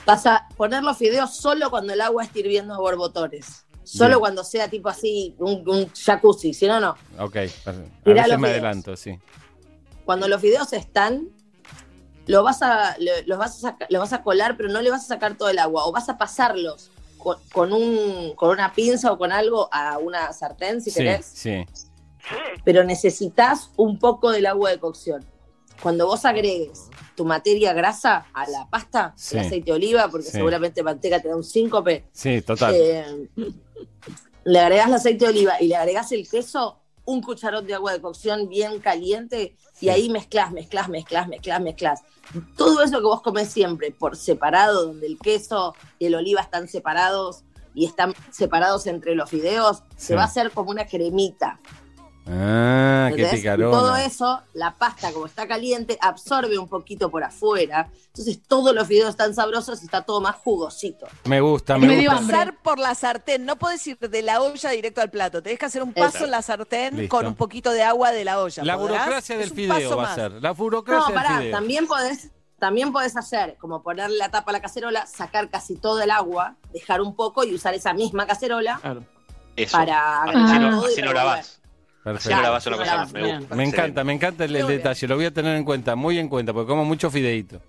Vas 0.04 0.26
a 0.26 0.48
poner 0.56 0.82
los 0.82 0.98
fideos 0.98 1.36
solo 1.36 1.70
cuando 1.70 1.92
el 1.92 2.00
agua 2.00 2.24
esté 2.24 2.40
hirviendo 2.40 2.74
a 2.74 2.78
borbotones. 2.78 3.64
Solo 3.84 4.08
Bien. 4.10 4.20
cuando 4.20 4.44
sea 4.44 4.68
tipo 4.68 4.88
así, 4.88 5.34
un, 5.38 5.62
un 5.68 5.88
jacuzzi. 5.92 6.52
Si 6.52 6.66
no, 6.66 6.80
no. 6.80 6.96
Ok, 7.18 7.32
perfecto. 7.32 8.10
a 8.10 8.12
veces 8.12 8.38
me 8.38 8.48
adelanto, 8.48 8.96
sí. 8.96 9.16
Cuando 10.10 10.26
los 10.26 10.40
fideos 10.40 10.72
están, 10.72 11.28
lo 12.26 12.42
vas 12.42 12.62
a, 12.62 12.96
lo- 12.98 13.12
los 13.26 13.38
vas 13.38 13.56
a, 13.58 13.60
saca- 13.70 13.86
los 13.90 14.00
vas 14.00 14.12
a 14.12 14.24
colar, 14.24 14.56
pero 14.56 14.68
no 14.68 14.82
le 14.82 14.90
vas 14.90 15.04
a 15.04 15.06
sacar 15.06 15.36
todo 15.36 15.50
el 15.50 15.58
agua. 15.60 15.84
O 15.86 15.92
vas 15.92 16.08
a 16.08 16.18
pasarlos 16.18 16.90
con, 17.16 17.36
con 17.52 17.72
un, 17.72 18.32
con 18.34 18.50
una 18.50 18.72
pinza 18.72 19.12
o 19.12 19.18
con 19.18 19.30
algo 19.30 19.68
a 19.70 19.98
una 19.98 20.32
sartén, 20.32 20.80
si 20.82 20.90
Sí, 20.90 20.96
querés. 20.98 21.26
sí. 21.26 21.64
Pero 22.64 22.82
necesitas 22.82 23.70
un 23.76 24.00
poco 24.00 24.32
del 24.32 24.46
agua 24.46 24.70
de 24.70 24.80
cocción. 24.80 25.24
Cuando 25.80 26.08
vos 26.08 26.24
agregues 26.24 26.88
tu 27.14 27.24
materia 27.24 27.72
grasa 27.72 28.26
a 28.34 28.50
la 28.50 28.68
pasta, 28.68 29.14
Sí. 29.16 29.36
el 29.36 29.46
aceite 29.46 29.66
de 29.66 29.72
oliva, 29.76 30.08
porque 30.08 30.26
Sí. 30.26 30.32
seguramente 30.32 30.82
manteca 30.82 31.20
te 31.20 31.28
da 31.28 31.36
un 31.36 31.44
síncope, 31.44 32.08
Sí, 32.10 32.42
total. 32.42 32.74
eh, 32.76 33.28
le 34.42 34.58
agregás 34.58 34.88
el 34.88 34.94
aceite 34.94 35.26
de 35.26 35.30
oliva 35.30 35.52
y 35.60 35.68
le 35.68 35.76
agregás 35.76 36.10
el 36.10 36.28
queso, 36.28 36.78
un 37.06 37.22
cucharón 37.22 37.66
de 37.66 37.74
agua 37.74 37.92
de 37.92 38.00
cocción 38.00 38.48
bien 38.48 38.78
caliente. 38.78 39.56
Y 39.80 39.88
ahí 39.88 40.10
mezclas, 40.10 40.52
mezclas, 40.52 40.88
mezclas, 40.88 41.28
mezclas, 41.28 41.60
mezclas. 41.60 42.00
Todo 42.56 42.82
eso 42.82 42.98
que 42.98 43.04
vos 43.04 43.22
comés 43.22 43.48
siempre 43.50 43.90
por 43.90 44.16
separado, 44.16 44.86
donde 44.86 45.06
el 45.06 45.18
queso 45.18 45.74
y 45.98 46.06
el 46.06 46.14
oliva 46.14 46.40
están 46.40 46.68
separados 46.68 47.44
y 47.74 47.86
están 47.86 48.14
separados 48.30 48.86
entre 48.86 49.14
los 49.14 49.30
fideos, 49.30 49.78
Sí. 49.96 50.06
se 50.08 50.14
va 50.16 50.22
a 50.22 50.26
hacer 50.26 50.50
como 50.50 50.70
una 50.70 50.86
cremita. 50.86 51.60
Ah, 52.26 53.10
qué. 53.14 53.22
Y 53.22 53.36
picarona. 53.36 53.76
todo 53.76 53.96
eso, 53.96 54.40
la 54.54 54.76
pasta 54.76 55.12
como 55.12 55.26
está 55.26 55.48
caliente, 55.48 55.98
absorbe 56.00 56.58
un 56.58 56.68
poquito 56.68 57.10
por 57.10 57.24
afuera. 57.24 57.88
Entonces 58.06 58.40
todos 58.46 58.74
los 58.74 58.86
fideos 58.86 59.10
están 59.10 59.34
sabrosos 59.34 59.82
y 59.82 59.84
está 59.86 60.02
todo 60.02 60.20
más 60.20 60.36
jugosito. 60.36 61.06
Me 61.24 61.40
gusta, 61.40 61.78
Me 61.78 61.86
me 61.88 62.06
gusta. 62.06 62.20
pasar 62.20 62.56
por 62.62 62.78
la 62.78 62.94
sartén. 62.94 63.44
No 63.44 63.56
puedes 63.56 63.84
ir 63.86 63.98
de 63.98 64.22
la 64.22 64.40
olla 64.40 64.70
directo 64.70 65.00
al 65.00 65.10
plato. 65.10 65.42
Tenés 65.42 65.58
que 65.58 65.66
hacer 65.66 65.82
un 65.82 65.92
paso 65.92 66.24
en 66.24 66.30
la 66.30 66.42
sartén 66.42 66.96
Listo. 66.96 67.16
con 67.16 67.26
un 67.26 67.34
poquito 67.34 67.70
de 67.72 67.82
agua 67.82 68.12
de 68.12 68.24
la 68.24 68.40
olla. 68.40 68.64
La 68.64 68.76
¿podrás? 68.76 68.98
burocracia 69.00 69.38
del 69.38 69.50
fideo 69.50 69.96
va 69.96 70.12
a 70.12 70.14
ser. 70.14 70.32
La 70.32 70.50
No, 70.50 70.54
burocracia 70.54 71.06
del 71.06 71.14
pará, 71.14 71.38
fideo. 71.38 71.52
también 71.52 71.86
podés, 71.86 72.30
también 72.58 72.92
podés 72.92 73.16
hacer, 73.16 73.56
como 73.58 73.82
ponerle 73.82 74.18
la 74.18 74.28
tapa 74.30 74.50
a 74.50 74.52
la 74.52 74.60
cacerola, 74.60 75.06
sacar 75.06 75.48
casi 75.50 75.76
todo 75.76 76.00
el 76.02 76.10
agua, 76.10 76.56
dejar 76.72 77.00
un 77.00 77.16
poco 77.16 77.42
y 77.44 77.54
usar 77.54 77.74
esa 77.74 77.92
misma 77.94 78.26
cacerola 78.26 78.78
Claro. 78.82 79.02
Eso. 79.56 79.76
para 79.76 80.22
Así 80.22 80.58
no, 80.58 80.70
todo 80.80 80.88
y 80.88 80.92
así 80.92 81.02
no 81.02 81.08
revolver. 81.08 81.14
lavás. 81.14 81.59
Perfecto. 82.02 82.38
una 82.38 82.76
cosa. 82.76 83.06
Me 83.12 83.38
gusta. 83.38 83.62
Encanta, 83.62 84.04
me 84.04 84.12
encanta 84.12 84.44
el, 84.44 84.52
detalle. 84.52 85.06
Lo 85.06 85.16
voy 85.16 85.26
a 85.26 85.32
tener 85.32 85.56
en 85.56 85.64
cuenta, 85.64 85.96
muy 85.96 86.18
en 86.18 86.28
cuenta, 86.28 86.52
porque 86.52 86.68
como 86.68 86.84
mucho 86.84 87.10
fideíto. 87.10 87.60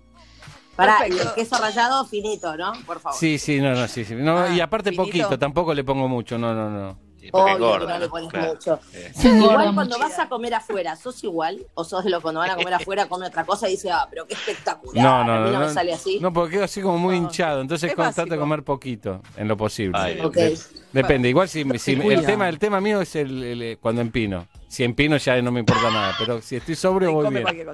Perfecto. 0.76 1.22
el 1.22 1.34
queso 1.34 1.58
rallado 1.58 2.04
finito, 2.06 2.56
¿no? 2.56 2.72
Por 2.86 2.98
favor. 2.98 3.18
Sí, 3.18 3.38
sí, 3.38 3.60
no, 3.60 3.74
no, 3.74 3.86
sí, 3.88 4.04
sí. 4.04 4.14
No, 4.14 4.38
Ah, 4.38 4.48
y 4.48 4.60
aparte 4.60 4.90
finito. 4.90 5.04
poquito, 5.04 5.38
tampoco 5.38 5.74
le 5.74 5.84
pongo 5.84 6.08
mucho, 6.08 6.38
no, 6.38 6.54
no, 6.54 6.70
no. 6.70 6.98
Porque 7.30 7.52
Obvio 7.54 7.78
que 7.80 7.86
no 7.86 7.98
le 7.98 8.08
pones 8.08 8.28
Claro. 8.30 8.52
mucho. 8.54 8.80
Igual 9.22 9.74
cuando 9.74 9.98
vas 9.98 10.18
a 10.18 10.28
comer 10.28 10.54
afuera, 10.54 10.96
¿sos 10.96 11.22
igual? 11.24 11.64
¿O 11.74 11.84
sos 11.84 12.04
de 12.04 12.10
lo 12.10 12.18
que 12.18 12.22
cuando 12.22 12.40
van 12.40 12.50
a 12.50 12.56
comer 12.56 12.74
afuera 12.74 13.06
come 13.06 13.26
otra 13.26 13.44
cosa 13.44 13.68
y 13.68 13.72
dice, 13.72 13.90
ah, 13.90 14.06
pero 14.10 14.26
qué 14.26 14.34
espectacular? 14.34 15.04
No, 15.04 15.24
no, 15.24 15.32
a 15.34 15.40
mí 15.40 15.50
no. 15.50 15.60
me 15.60 15.68
sale 15.68 15.92
así. 15.92 16.18
No, 16.20 16.32
porque 16.32 16.52
quedo 16.54 16.64
así 16.64 16.80
como 16.80 16.98
muy 16.98 17.18
No. 17.20 17.26
hinchado, 17.26 17.60
entonces 17.60 17.94
trato 17.94 18.24
de 18.26 18.36
comer 18.38 18.62
poquito, 18.64 19.20
en 19.36 19.48
lo 19.48 19.56
posible. 19.56 19.98
Ay, 19.98 20.20
Ok. 20.20 20.34
De- 20.34 20.58
depende, 20.92 21.28
igual 21.28 21.48
si, 21.48 21.60
el 21.62 22.26
tema 22.26 22.48
el 22.48 22.58
tema 22.58 22.80
mío 22.80 23.00
es 23.00 23.14
el, 23.16 23.42
el- 23.42 23.62
eh, 23.62 23.78
cuando 23.80 24.00
empino. 24.00 24.46
Si 24.72 24.84
empino 24.84 25.18
ya 25.18 25.40
no 25.42 25.52
me 25.52 25.60
importa 25.60 25.90
nada, 25.90 26.14
pero 26.18 26.40
si 26.40 26.56
estoy 26.56 26.74
sobrio 26.76 27.12
voy 27.12 27.28
bien. 27.28 27.66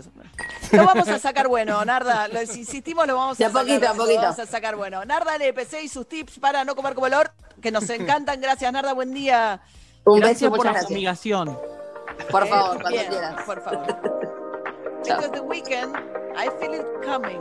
Lo 0.73 0.85
vamos 0.85 1.07
a 1.09 1.17
sacar 1.21 1.47
bueno, 1.47 1.85
Narda. 1.85 2.27
Lo, 2.27 2.45
si 2.45 2.59
insistimos, 2.61 3.07
lo 3.07 3.15
vamos 3.15 3.37
a 3.37 3.39
De 3.39 3.45
a 3.45 3.49
sacar. 3.51 3.63
poquito, 3.67 3.89
a 3.89 3.93
lo 3.93 3.99
poquito. 4.03 4.21
vamos 4.21 4.39
a 4.41 4.47
sacar 4.47 4.75
bueno. 4.75 5.05
Narda 5.05 5.37
LPC 5.37 5.85
y 5.85 5.89
sus 5.89 6.09
tips 6.09 6.41
para 6.41 6.65
no 6.65 6.75
comer 6.75 6.95
como 6.95 7.07
el 7.07 7.15
or, 7.15 7.31
que 7.63 7.71
nos 7.71 7.89
encantan. 7.89 8.41
Gracias, 8.41 8.73
Narda. 8.73 8.95
Buen 8.95 9.15
día. 9.15 9.61
Un 10.07 10.19
Gracias 10.19 10.51
beso, 10.51 10.57
por 10.65 10.67
la 10.75 10.83
fumigación. 10.83 11.57
Por 12.33 12.43
Eh, 12.43 12.47
favor, 12.49 12.71
cuando 12.83 12.89
bien, 12.91 13.07
quieras. 13.11 13.43
Por 13.45 13.63
favor. 13.63 13.87
Chao. 15.05 15.19
Because 15.19 15.31
the 15.31 15.41
weekend, 15.43 15.95
I 16.37 16.49
feel 16.59 16.75
it 16.75 16.85
coming. 17.07 17.41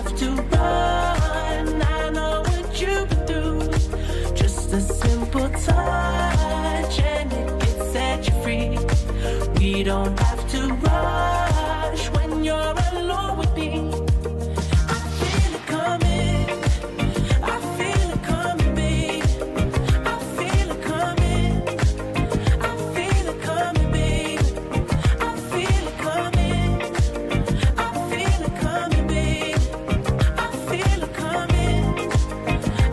don't 9.91 10.17
have 10.21 10.47
to 10.49 10.59
rush 10.87 12.03
when 12.15 12.45
you're 12.45 12.75
alone 12.93 13.37
with 13.39 13.53
me. 13.57 13.69
I 14.95 14.99
feel 15.19 15.51
it 15.59 15.65
coming. 15.75 16.47
I 17.53 17.55
feel 17.77 18.07
it 18.15 18.23
coming. 18.33 19.21
I 20.11 20.15
feel 20.37 20.67
it 20.75 20.81
coming. 20.91 21.53
I 22.67 22.73
feel 22.95 23.25
it 23.33 23.39
coming. 23.49 24.39
I 25.27 25.31
feel 25.51 25.85
it 25.91 25.97
coming. 26.07 26.79
I 27.77 27.89
feel 28.11 28.41
it 28.47 28.55
coming. 28.65 29.55
I 30.45 30.49
feel 30.69 31.01
it 31.07 31.13
coming. 31.23 31.83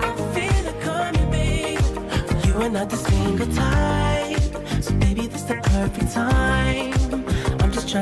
I 0.08 0.10
feel 0.34 0.64
it 0.72 0.78
coming. 0.88 1.78
You 2.46 2.52
are 2.62 2.72
not 2.78 2.90
the 2.90 2.96
single 2.96 3.50
type, 3.62 4.82
so 4.82 4.92
baby, 4.94 5.28
this 5.28 5.42
the 5.42 5.54
perfect 5.62 6.12
time 6.12 6.47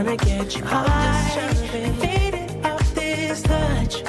trying 0.03 0.19
to 0.19 0.25
get 0.27 0.57
you 0.57 0.65
high. 0.65 1.31
Faded 2.01 2.67
off 2.67 2.95
this 2.95 3.41
touch. 3.43 4.03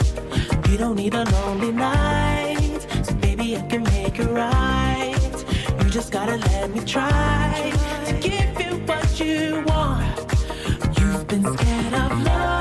You 0.69 0.77
don't 0.77 0.95
need 0.95 1.13
a 1.13 1.23
lonely 1.23 1.71
night. 1.71 2.85
So 3.03 3.13
baby, 3.15 3.55
I 3.55 3.61
can 3.61 3.83
make 3.83 4.19
it 4.19 4.25
right. 4.25 5.45
You 5.79 5.89
just 5.89 6.11
gotta 6.11 6.35
let 6.35 6.71
me 6.71 6.81
try 6.81 7.71
to 8.05 8.13
give 8.19 8.59
you 8.59 8.79
what 8.85 9.19
you 9.19 9.63
want. 9.67 10.99
You've 10.99 11.25
been 11.27 11.45
scared 11.57 11.93
of 11.93 12.21
love 12.23 12.56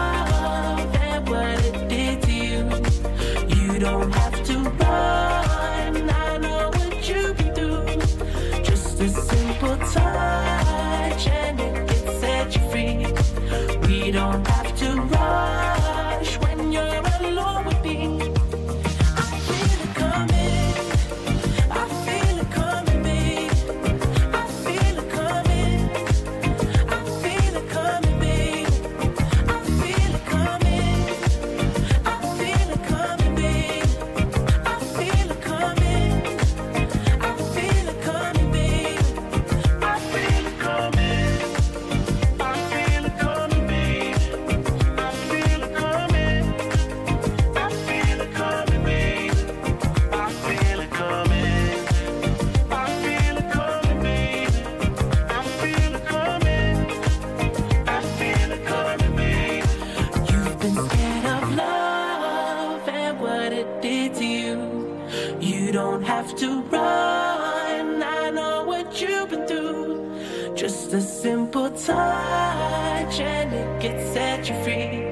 it 73.86 74.12
set 74.12 74.48
you 74.48 74.56
free. 74.64 75.04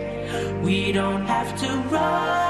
We 0.63 0.91
don't 0.91 1.27
have 1.27 1.57
to 1.61 1.69
rush 1.95 2.44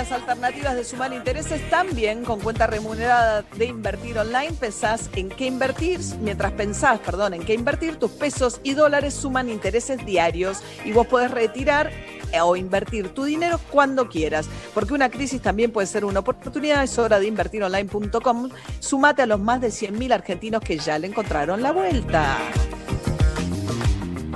alternativas 0.00 0.74
de 0.74 0.82
Sumar 0.82 1.12
Intereses. 1.12 1.60
También 1.68 2.24
con 2.24 2.40
cuenta 2.40 2.66
remunerada 2.66 3.42
de 3.42 3.66
invertir 3.66 4.16
online, 4.16 4.52
pensás 4.58 5.10
en 5.14 5.28
qué 5.28 5.44
invertir. 5.44 6.00
Mientras 6.22 6.52
pensás, 6.52 6.98
perdón, 7.00 7.34
en 7.34 7.44
qué 7.44 7.52
invertir, 7.52 7.96
tus 7.96 8.10
pesos 8.10 8.60
y 8.62 8.72
dólares 8.72 9.12
suman 9.12 9.50
intereses 9.50 10.04
diarios 10.06 10.62
y 10.86 10.92
vos 10.92 11.06
podés 11.06 11.30
retirar 11.30 11.90
eh, 12.32 12.40
o 12.40 12.56
invertir 12.56 13.12
tu 13.12 13.24
dinero 13.24 13.60
cuando 13.70 14.08
quieras. 14.08 14.48
Porque 14.72 14.94
una 14.94 15.10
crisis 15.10 15.42
también 15.42 15.70
puede 15.70 15.86
ser 15.86 16.06
una 16.06 16.20
oportunidad. 16.20 16.82
Es 16.82 16.98
hora 16.98 17.20
de 17.20 17.26
invertironline.com. 17.26 18.48
Sumate 18.78 19.22
a 19.22 19.26
los 19.26 19.38
más 19.38 19.60
de 19.60 19.68
100.000 19.68 20.14
argentinos 20.14 20.62
que 20.62 20.78
ya 20.78 20.98
le 20.98 21.08
encontraron 21.08 21.62
la 21.62 21.72
vuelta. 21.72 22.38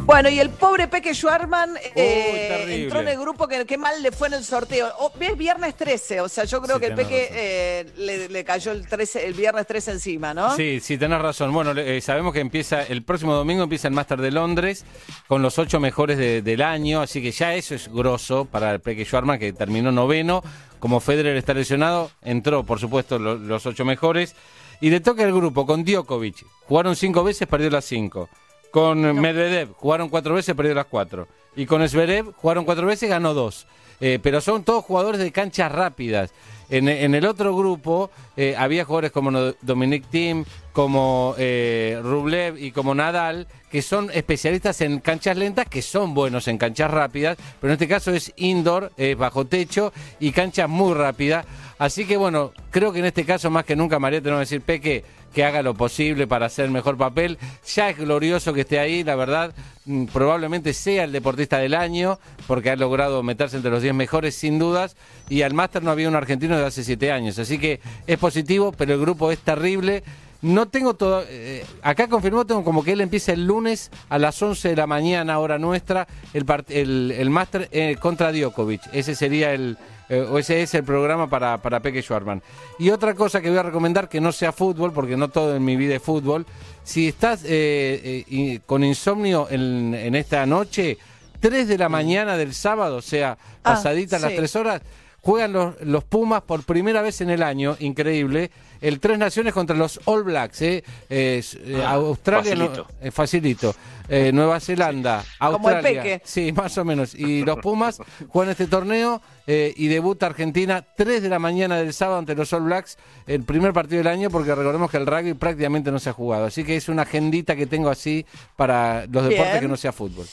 Bueno, 0.07 0.29
y 0.29 0.39
el 0.39 0.51
pobre 0.51 0.87
Peque 0.87 1.15
Schwarman 1.15 1.77
eh, 1.95 2.83
entró 2.85 3.01
en 3.01 3.09
el 3.09 3.19
grupo 3.19 3.49
que, 3.49 3.65
que 3.65 3.79
mal 3.79 4.03
le 4.03 4.13
fue 4.13 4.29
en 4.29 4.35
el 4.35 4.45
sorteo. 4.45 4.93
O- 4.99 5.13
es 5.19 5.37
viernes 5.37 5.75
13, 5.77 6.21
o 6.21 6.29
sea, 6.29 6.45
yo 6.45 6.61
creo 6.61 6.77
Sí, 6.77 6.81
que 6.83 6.87
el 6.89 6.95
Peque 6.95 7.29
eh, 7.33 7.87
le, 7.97 8.29
le 8.29 8.45
cayó 8.45 8.73
el, 8.73 8.87
13, 8.87 9.27
el 9.27 9.33
viernes 9.33 9.67
13 9.67 9.93
encima, 9.93 10.35
¿no? 10.35 10.55
Sí, 10.57 10.79
sí, 10.81 10.99
tenés 10.99 11.23
razón. 11.23 11.53
Bueno, 11.55 11.73
eh, 11.73 12.03
sabemos 12.03 12.35
que 12.35 12.41
empieza 12.41 12.83
el 12.83 13.03
próximo 13.03 13.35
domingo 13.35 13.63
empieza 13.63 13.89
el 13.89 13.95
Máster 13.95 14.21
de 14.21 14.31
Londres 14.31 14.85
con 15.27 15.41
los 15.41 15.59
ocho 15.59 15.81
mejores 15.81 16.19
de- 16.19 16.43
del 16.43 16.61
año, 16.61 17.01
así 17.01 17.23
que 17.23 17.33
ya 17.33 17.55
eso 17.55 17.75
es 17.75 17.89
grosso 17.91 18.45
para 18.45 18.73
el 18.73 18.81
Peque 18.81 19.07
Schwarman 19.07 19.39
que 19.39 19.55
terminó 19.55 19.91
noveno. 19.91 20.43
Como 20.81 21.01
Federer 21.01 21.35
está 21.39 21.55
lesionado, 21.55 22.11
entró, 22.21 22.63
por 22.65 22.79
supuesto, 22.79 23.19
lo- 23.19 23.37
los 23.37 23.65
ocho 23.65 23.87
mejores. 23.87 24.35
Y 24.83 24.91
le 24.91 25.01
toca 25.01 25.23
el 25.23 25.33
grupo 25.33 25.65
con 25.65 25.83
Djokovic. 25.83 26.45
Jugaron 26.69 26.95
cinco 26.95 27.25
veces, 27.25 27.49
perdió 27.49 27.71
las 27.71 27.87
cinco. 27.87 28.29
Con 28.75 29.21
Medvedev 29.21 29.73
jugaron 29.75 30.09
cuatro 30.09 30.35
veces, 30.35 30.53
perdió 30.53 30.75
las 30.75 30.87
cuatro. 30.87 31.29
Y 31.55 31.65
con 31.65 31.89
Zverev 31.89 32.33
jugaron 32.33 32.65
cuatro 32.65 32.89
veces, 32.89 33.09
ganó 33.09 33.33
dos. 33.33 33.69
Eh, 34.01 34.19
pero 34.21 34.41
son 34.41 34.65
todos 34.65 34.85
jugadores 34.85 35.21
de 35.21 35.31
canchas 35.31 35.71
rápidas. 35.71 36.33
En, 36.69 36.89
en 36.89 37.15
el 37.15 37.25
otro 37.25 37.57
grupo 37.57 38.11
eh, 38.37 38.57
había 38.59 38.85
jugadores 38.85 39.13
como 39.13 39.31
Dominic 39.63 40.07
Thiem, 40.11 40.45
como 40.73 41.37
eh, 41.39 42.01
Rublev 42.03 42.59
y 42.59 42.73
como 42.73 42.97
Nadal, 42.97 43.47
que 43.71 43.81
son 43.81 44.11
especialistas 44.13 44.81
en 44.81 44.99
canchas 44.99 45.37
lentas, 45.37 45.67
que 45.69 45.81
son 45.81 46.13
buenos 46.13 46.49
en 46.49 46.59
canchas 46.59 46.91
rápidas, 46.91 47.39
pero 47.61 47.71
en 47.71 47.75
este 47.75 47.87
caso 47.87 48.13
es 48.13 48.33
indoor, 48.35 48.91
es 48.97 49.17
bajo 49.17 49.45
techo 49.45 49.93
y 50.19 50.33
canchas 50.33 50.69
muy 50.69 50.95
rápidas. 50.95 51.47
Así 51.79 52.07
que 52.07 52.17
bueno, 52.17 52.53
creo 52.73 52.93
que 52.93 52.99
en 52.99 53.05
este 53.05 53.25
caso 53.25 53.51
más 53.51 53.65
que 53.65 53.77
nunca 53.77 54.01
María 54.01 54.21
tenemos 54.21 54.41
que 54.41 54.57
decir, 54.57 54.63
Peque, 54.63 55.05
que 55.35 55.45
haga 55.45 55.63
lo 55.63 55.75
posible 55.75 56.27
para 56.27 56.47
hacer 56.47 56.65
el 56.67 56.71
mejor 56.71 56.97
papel. 56.97 57.39
Ya 57.75 57.91
es 57.91 57.99
glorioso 57.99 58.55
que 58.55 58.63
esté 58.63 58.79
ahí, 58.79 59.05
la 59.05 59.17
verdad, 59.17 59.53
mm, 59.85 60.07
probablemente 60.07 60.73
sea 60.73 61.05
el 61.05 61.13
deportista 61.13 61.59
del 61.59 61.75
año, 61.75 62.19
porque 62.47 62.71
ha 62.71 62.77
logrado 62.77 63.23
meterse 63.23 63.57
entre 63.57 63.71
los 63.71 63.83
10 63.83 63.95
mejores, 63.95 64.35
sin 64.35 64.59
dudas, 64.59 64.97
y 65.29 65.43
al 65.43 65.53
máster 65.53 65.83
no 65.83 65.91
había 65.91 66.09
un 66.09 66.17
argentino 66.17 66.55
desde 66.55 66.69
hace 66.69 66.85
7 66.85 67.13
años, 67.13 67.39
así 67.39 67.59
que 67.59 67.81
es 68.07 68.19
positivo, 68.19 68.73
pero 68.73 68.95
el 68.95 69.01
grupo 69.01 69.31
es 69.33 69.39
terrible. 69.41 70.05
No 70.43 70.67
tengo 70.67 70.93
todo. 70.93 71.25
eh, 71.27 71.65
acá 71.83 72.07
confirmó, 72.07 72.45
tengo 72.45 72.65
como 72.65 72.85
que 72.85 72.93
él 72.93 73.01
empieza 73.01 73.33
el 73.33 73.47
lunes 73.47 73.91
a 74.11 74.19
las 74.19 74.41
11 74.43 74.69
de 74.69 74.77
la 74.77 74.87
mañana, 74.87 75.39
hora 75.39 75.59
nuestra, 75.59 76.07
el, 76.35 76.45
el, 76.69 77.15
el 77.17 77.31
máster 77.31 77.69
eh, 77.73 77.97
contra 77.99 78.31
Djokovic. 78.31 78.83
Ese 78.93 79.15
sería 79.15 79.53
el. 79.55 79.79
Eh, 80.15 80.21
o 80.23 80.39
ese 80.39 80.63
es 80.63 80.75
el 80.75 80.85
programa 80.85 81.29
para, 81.29 81.59
para 81.59 81.81
Peque 81.81 82.03
Schwarman. 82.03 82.43
Y 82.79 82.91
otra 82.91 83.15
cosa 83.15 83.41
que 83.41 83.49
voy 83.49 83.59
a 83.59 83.63
recomendar, 83.63 84.09
que 84.09 84.21
no 84.21 84.33
sea 84.33 84.53
fútbol, 84.53 84.93
porque 84.93 85.17
no 85.17 85.29
todo 85.29 85.57
en 85.57 85.65
mi 85.65 85.77
vida 85.77 85.97
es 85.97 86.03
fútbol. 86.03 86.47
Si 86.83 87.09
estás 87.09 87.43
eh, 87.45 88.25
eh, 88.31 88.61
con 88.67 88.85
insomnio 88.85 89.47
en, 89.51 89.95
en 89.95 90.15
esta 90.15 90.45
noche, 90.47 90.99
3 91.41 91.69
de 91.69 91.79
la 91.79 91.89
mañana 91.89 92.37
del 92.37 92.55
sábado, 92.55 92.97
o 92.97 93.03
sea, 93.03 93.37
Ah, 93.67 93.73
pasaditas 93.75 94.21
las 94.21 94.31
sí. 94.33 94.37
3 94.37 94.57
horas, 94.57 94.83
juegan 95.25 95.53
los, 95.55 95.81
los 95.81 96.05
Pumas 96.05 96.43
por 96.43 96.63
primera 96.65 97.01
vez 97.03 97.21
en 97.23 97.31
el 97.31 97.43
año, 97.43 97.77
increíble. 97.81 98.51
El 98.83 99.01
Tres 99.01 99.19
Naciones 99.19 99.55
contra 99.55 99.75
los 99.75 99.99
All 100.05 100.23
Blacks, 100.25 100.61
¿eh? 100.61 100.85
Eh, 101.09 101.43
Ah, 101.83 101.93
Australia, 101.93 102.55
no- 102.55 102.67
facilito. 102.67 102.87
eh, 103.01 103.11
facilito. 103.11 103.75
Eh, 104.07 104.31
Nueva 104.35 104.61
Zelanda, 104.61 105.25
Como 105.41 105.71
el 105.71 105.77
Australia. 105.77 106.03
Peque. 106.03 106.23
Sí, 106.27 106.53
más 106.53 106.77
o 106.77 106.85
menos. 106.85 107.15
Y 107.15 107.43
los 107.43 107.57
Pumas 107.61 107.99
juegan 108.29 108.51
este 108.51 108.67
torneo 108.67 109.23
eh, 109.47 109.73
y 109.79 109.87
debuta 109.89 110.27
Argentina 110.27 110.85
3 110.95 111.23
de 111.23 111.29
la 111.31 111.39
mañana 111.39 111.77
del 111.79 111.95
sábado 111.95 112.19
ante 112.19 112.35
los 112.35 112.53
All 112.53 112.65
Blacks, 112.65 112.99
el 113.27 113.45
primer 113.45 113.73
partido 113.73 113.99
del 113.99 114.09
año, 114.09 114.29
porque 114.29 114.55
recordemos 114.55 114.91
que 114.91 114.99
el 114.99 115.07
rugby 115.07 115.33
prácticamente 115.33 115.91
no 115.91 115.99
se 115.99 116.11
ha 116.11 116.13
jugado. 116.13 116.45
Así 116.45 116.65
que 116.65 116.77
es 116.77 116.91
una 116.91 117.03
agendita 117.03 117.57
que 117.57 117.67
tengo 117.67 117.89
así 117.89 118.27
para 118.57 119.07
los 119.07 119.25
deportes 119.25 119.53
Bien. 119.53 119.61
que 119.61 119.69
no 119.69 119.77
sea 119.79 119.93
fútbol. 119.93 120.27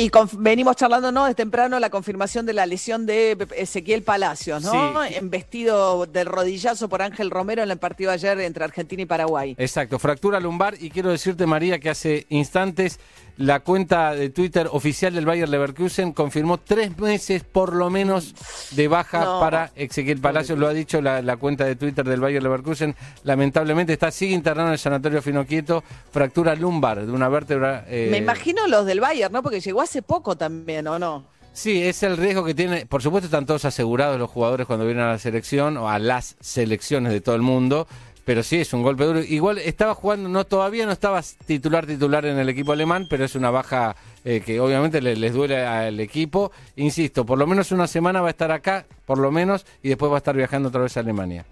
Y 0.00 0.10
venimos 0.38 0.76
charlando, 0.76 1.12
¿no? 1.12 1.26
De 1.26 1.34
temprano 1.34 1.78
la 1.78 1.90
confirmación 1.90 2.46
de 2.46 2.54
la 2.54 2.66
lesión 2.66 3.06
de 3.06 3.36
Ezequiel 3.56 4.02
Palacios, 4.02 4.62
¿no? 4.62 5.04
Sí. 5.04 5.14
En 5.14 5.30
vestido 5.30 6.06
del 6.06 6.26
rodillazo 6.26 6.88
por 6.88 7.02
Ángel 7.02 7.30
Romero 7.30 7.62
en 7.62 7.70
el 7.70 7.78
partido 7.78 8.10
ayer 8.10 8.40
entre 8.40 8.64
Argentina 8.64 9.02
y 9.02 9.06
Paraguay. 9.06 9.54
Exacto, 9.58 9.98
fractura 9.98 10.40
lumbar 10.40 10.74
y 10.80 10.90
quiero 10.90 11.10
decirte 11.10 11.46
María 11.46 11.78
que 11.78 11.90
hace 11.90 12.26
instantes 12.30 12.98
la 13.36 13.60
cuenta 13.60 14.14
de 14.14 14.30
Twitter 14.30 14.68
oficial 14.70 15.14
del 15.14 15.26
Bayer 15.26 15.48
Leverkusen 15.48 16.12
confirmó 16.12 16.58
tres 16.58 16.96
meses 16.98 17.42
por 17.44 17.74
lo 17.74 17.90
menos 17.90 18.34
de 18.72 18.88
baja 18.88 19.24
No. 19.24 19.40
para 19.40 19.70
Ezequiel 19.74 20.18
Palacios, 20.20 20.58
lo 20.58 20.66
ha 20.68 20.72
dicho 20.72 21.00
la, 21.00 21.22
la 21.22 21.36
cuenta 21.36 21.64
de 21.64 21.76
Twitter 21.76 22.04
del 22.06 22.20
Bayer 22.20 22.42
Leverkusen. 22.42 22.94
Lamentablemente 23.24 23.92
está 23.92 24.10
sigue 24.10 24.34
internado 24.34 24.68
en 24.68 24.72
el 24.74 24.78
sanatorio 24.78 25.22
Finoquieto, 25.22 25.82
fractura 26.12 26.54
lumbar 26.54 27.04
de 27.06 27.12
una 27.12 27.28
vértebra. 27.28 27.84
eh, 27.88 28.08
Me 28.10 28.18
imagino 28.18 28.66
los 28.66 28.84
del 28.86 29.00
Bayern, 29.00 29.32
¿no? 29.32 29.42
Porque 29.42 29.60
llegó 29.60 29.80
hace 29.80 30.02
poco 30.02 30.36
también, 30.36 30.86
¿o 30.88 30.98
no? 30.98 31.24
Sí, 31.52 31.82
es 31.82 32.04
el 32.04 32.16
riesgo 32.16 32.44
que 32.44 32.54
tiene. 32.54 32.86
Por 32.86 33.02
supuesto, 33.02 33.26
están 33.26 33.44
todos 33.44 33.64
asegurados 33.64 34.18
los 34.20 34.30
jugadores 34.30 34.68
cuando 34.68 34.84
vienen 34.86 35.02
a 35.04 35.08
la 35.12 35.18
selección 35.18 35.76
o 35.78 35.88
a 35.90 35.98
las 35.98 36.36
selecciones 36.38 37.12
de 37.12 37.20
todo 37.20 37.34
el 37.34 37.42
mundo. 37.42 37.88
Pero 38.24 38.42
sí, 38.42 38.56
es 38.60 38.72
un 38.72 38.82
golpe 38.82 39.04
duro. 39.04 39.20
Igual 39.22 39.58
estaba 39.58 39.94
jugando, 39.94 40.28
no 40.28 40.44
todavía 40.44 40.86
no 40.86 40.92
estaba 40.92 41.20
titular 41.46 41.86
titular 41.86 42.24
en 42.26 42.38
el 42.38 42.48
equipo 42.48 42.72
alemán, 42.72 43.06
pero 43.08 43.24
es 43.24 43.34
una 43.34 43.50
baja 43.50 43.96
eh, 44.24 44.42
que 44.44 44.60
obviamente 44.60 45.00
le- 45.00 45.16
les 45.16 45.32
duele 45.32 45.64
al 45.64 45.98
equipo. 46.00 46.52
Insisto, 46.76 47.24
por 47.26 47.38
lo 47.38 47.46
menos 47.46 47.72
una 47.72 47.86
semana 47.86 48.20
va 48.20 48.28
a 48.28 48.30
estar 48.30 48.50
acá, 48.52 48.86
por 49.06 49.18
lo 49.18 49.30
menos, 49.30 49.66
y 49.82 49.88
después 49.88 50.10
va 50.12 50.16
a 50.16 50.18
estar 50.18 50.36
viajando 50.36 50.68
otra 50.68 50.82
vez 50.82 50.96
a 50.96 51.00
Alemania. 51.00 51.44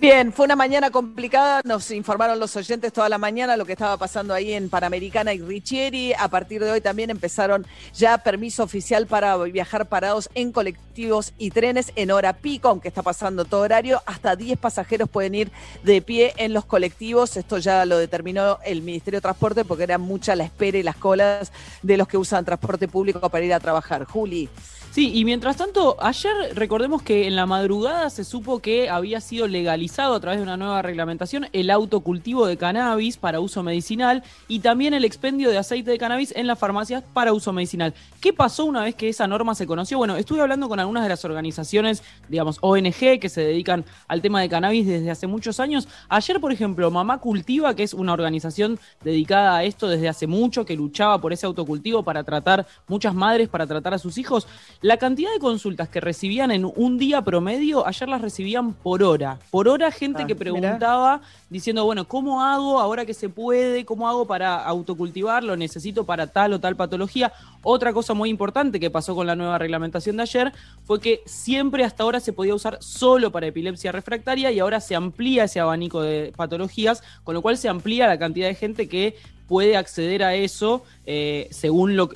Bien, 0.00 0.32
fue 0.32 0.44
una 0.44 0.54
mañana 0.54 0.92
complicada, 0.92 1.60
nos 1.64 1.90
informaron 1.90 2.38
los 2.38 2.54
oyentes 2.54 2.92
toda 2.92 3.08
la 3.08 3.18
mañana 3.18 3.56
lo 3.56 3.66
que 3.66 3.72
estaba 3.72 3.96
pasando 3.96 4.32
ahí 4.32 4.52
en 4.52 4.70
Panamericana 4.70 5.34
y 5.34 5.40
Richieri. 5.40 6.12
A 6.16 6.28
partir 6.28 6.62
de 6.62 6.70
hoy 6.70 6.80
también 6.80 7.10
empezaron 7.10 7.66
ya 7.94 8.18
permiso 8.18 8.62
oficial 8.62 9.08
para 9.08 9.36
viajar 9.38 9.88
parados 9.88 10.30
en 10.36 10.52
colectivos 10.52 11.32
y 11.36 11.50
trenes 11.50 11.90
en 11.96 12.12
hora 12.12 12.34
pico, 12.34 12.68
aunque 12.68 12.86
está 12.86 13.02
pasando 13.02 13.44
todo 13.44 13.62
horario. 13.62 14.00
Hasta 14.06 14.36
10 14.36 14.60
pasajeros 14.60 15.08
pueden 15.08 15.34
ir 15.34 15.50
de 15.82 16.00
pie 16.00 16.32
en 16.36 16.52
los 16.52 16.64
colectivos. 16.64 17.36
Esto 17.36 17.58
ya 17.58 17.84
lo 17.84 17.98
determinó 17.98 18.60
el 18.64 18.82
Ministerio 18.82 19.18
de 19.18 19.22
Transporte 19.22 19.64
porque 19.64 19.82
era 19.82 19.98
mucha 19.98 20.36
la 20.36 20.44
espera 20.44 20.78
y 20.78 20.84
las 20.84 20.96
colas 20.96 21.50
de 21.82 21.96
los 21.96 22.06
que 22.06 22.18
usan 22.18 22.44
transporte 22.44 22.86
público 22.86 23.28
para 23.30 23.44
ir 23.44 23.52
a 23.52 23.58
trabajar. 23.58 24.04
Juli. 24.04 24.48
Sí, 24.90 25.12
y 25.14 25.24
mientras 25.24 25.56
tanto, 25.56 25.96
ayer 26.00 26.32
recordemos 26.54 27.02
que 27.02 27.26
en 27.26 27.36
la 27.36 27.46
madrugada 27.46 28.08
se 28.10 28.24
supo 28.24 28.60
que 28.60 28.88
había 28.88 29.20
sido 29.20 29.46
legalizado 29.46 29.87
a 29.98 30.20
través 30.20 30.38
de 30.38 30.42
una 30.42 30.56
nueva 30.56 30.82
reglamentación 30.82 31.46
el 31.52 31.70
autocultivo 31.70 32.46
de 32.46 32.56
cannabis 32.56 33.16
para 33.16 33.40
uso 33.40 33.62
medicinal 33.62 34.22
y 34.46 34.60
también 34.60 34.94
el 34.94 35.04
expendio 35.04 35.50
de 35.50 35.58
aceite 35.58 35.90
de 35.90 35.98
cannabis 35.98 36.32
en 36.36 36.46
las 36.46 36.58
farmacias 36.58 37.02
para 37.12 37.32
uso 37.32 37.52
medicinal. 37.52 37.94
¿Qué 38.20 38.32
pasó 38.32 38.64
una 38.64 38.84
vez 38.84 38.94
que 38.94 39.08
esa 39.08 39.26
norma 39.26 39.54
se 39.54 39.66
conoció? 39.66 39.98
Bueno, 39.98 40.16
estuve 40.16 40.40
hablando 40.40 40.68
con 40.68 40.78
algunas 40.78 41.02
de 41.02 41.08
las 41.08 41.24
organizaciones, 41.24 42.02
digamos, 42.28 42.58
ONG, 42.60 43.18
que 43.18 43.28
se 43.28 43.40
dedican 43.40 43.84
al 44.06 44.20
tema 44.20 44.40
de 44.40 44.48
cannabis 44.48 44.86
desde 44.86 45.10
hace 45.10 45.26
muchos 45.26 45.58
años. 45.58 45.88
Ayer, 46.08 46.38
por 46.40 46.52
ejemplo, 46.52 46.90
Mamá 46.90 47.18
Cultiva, 47.18 47.74
que 47.74 47.82
es 47.82 47.94
una 47.94 48.12
organización 48.12 48.78
dedicada 49.02 49.56
a 49.56 49.64
esto 49.64 49.88
desde 49.88 50.08
hace 50.08 50.26
mucho, 50.26 50.64
que 50.64 50.76
luchaba 50.76 51.20
por 51.20 51.32
ese 51.32 51.46
autocultivo 51.46 52.02
para 52.02 52.22
tratar, 52.24 52.66
muchas 52.86 53.14
madres 53.14 53.48
para 53.48 53.66
tratar 53.66 53.94
a 53.94 53.98
sus 53.98 54.18
hijos, 54.18 54.46
la 54.80 54.98
cantidad 54.98 55.32
de 55.32 55.38
consultas 55.38 55.88
que 55.88 56.00
recibían 56.00 56.50
en 56.50 56.70
un 56.76 56.98
día 56.98 57.22
promedio, 57.22 57.86
ayer 57.86 58.08
las 58.08 58.20
recibían 58.20 58.74
por 58.74 59.02
hora. 59.02 59.38
Por 59.50 59.68
hora, 59.68 59.77
gente 59.90 60.22
Ah, 60.22 60.26
que 60.26 60.34
mirá. 60.34 60.38
preguntaba 60.38 61.20
diciendo, 61.48 61.84
bueno, 61.84 62.06
¿cómo 62.06 62.42
hago 62.42 62.78
ahora 62.78 63.06
que 63.06 63.14
se 63.14 63.28
puede? 63.28 63.84
¿Cómo 63.84 64.08
hago 64.08 64.26
para 64.26 64.56
autocultivar? 64.64 65.44
¿Lo 65.44 65.56
necesito 65.56 66.04
para 66.04 66.26
tal 66.26 66.52
o 66.52 66.60
tal 66.60 66.76
patología? 66.76 67.32
Otra 67.62 67.92
cosa 67.92 68.14
muy 68.14 68.28
importante 68.30 68.78
que 68.80 68.90
pasó 68.90 69.14
con 69.14 69.26
la 69.26 69.36
nueva 69.36 69.58
reglamentación 69.58 70.16
de 70.16 70.22
ayer 70.22 70.52
fue 70.84 71.00
que 71.00 71.22
siempre 71.26 71.84
hasta 71.84 72.02
ahora 72.02 72.20
se 72.20 72.32
podía 72.32 72.54
usar 72.54 72.78
solo 72.80 73.32
para 73.32 73.46
epilepsia 73.46 73.92
refractaria 73.92 74.50
y 74.52 74.58
ahora 74.60 74.80
se 74.80 74.94
amplía 74.94 75.44
ese 75.44 75.60
abanico 75.60 76.02
de 76.02 76.32
patologías, 76.36 77.02
con 77.24 77.34
lo 77.34 77.42
cual 77.42 77.56
se 77.56 77.68
amplía 77.68 78.06
la 78.06 78.18
cantidad 78.18 78.48
de 78.48 78.54
gente 78.54 78.88
que 78.88 79.16
puede 79.48 79.78
acceder 79.78 80.22
a 80.22 80.34
eso 80.34 80.84
eh, 81.06 81.48
según 81.50 81.96
lo, 81.96 82.10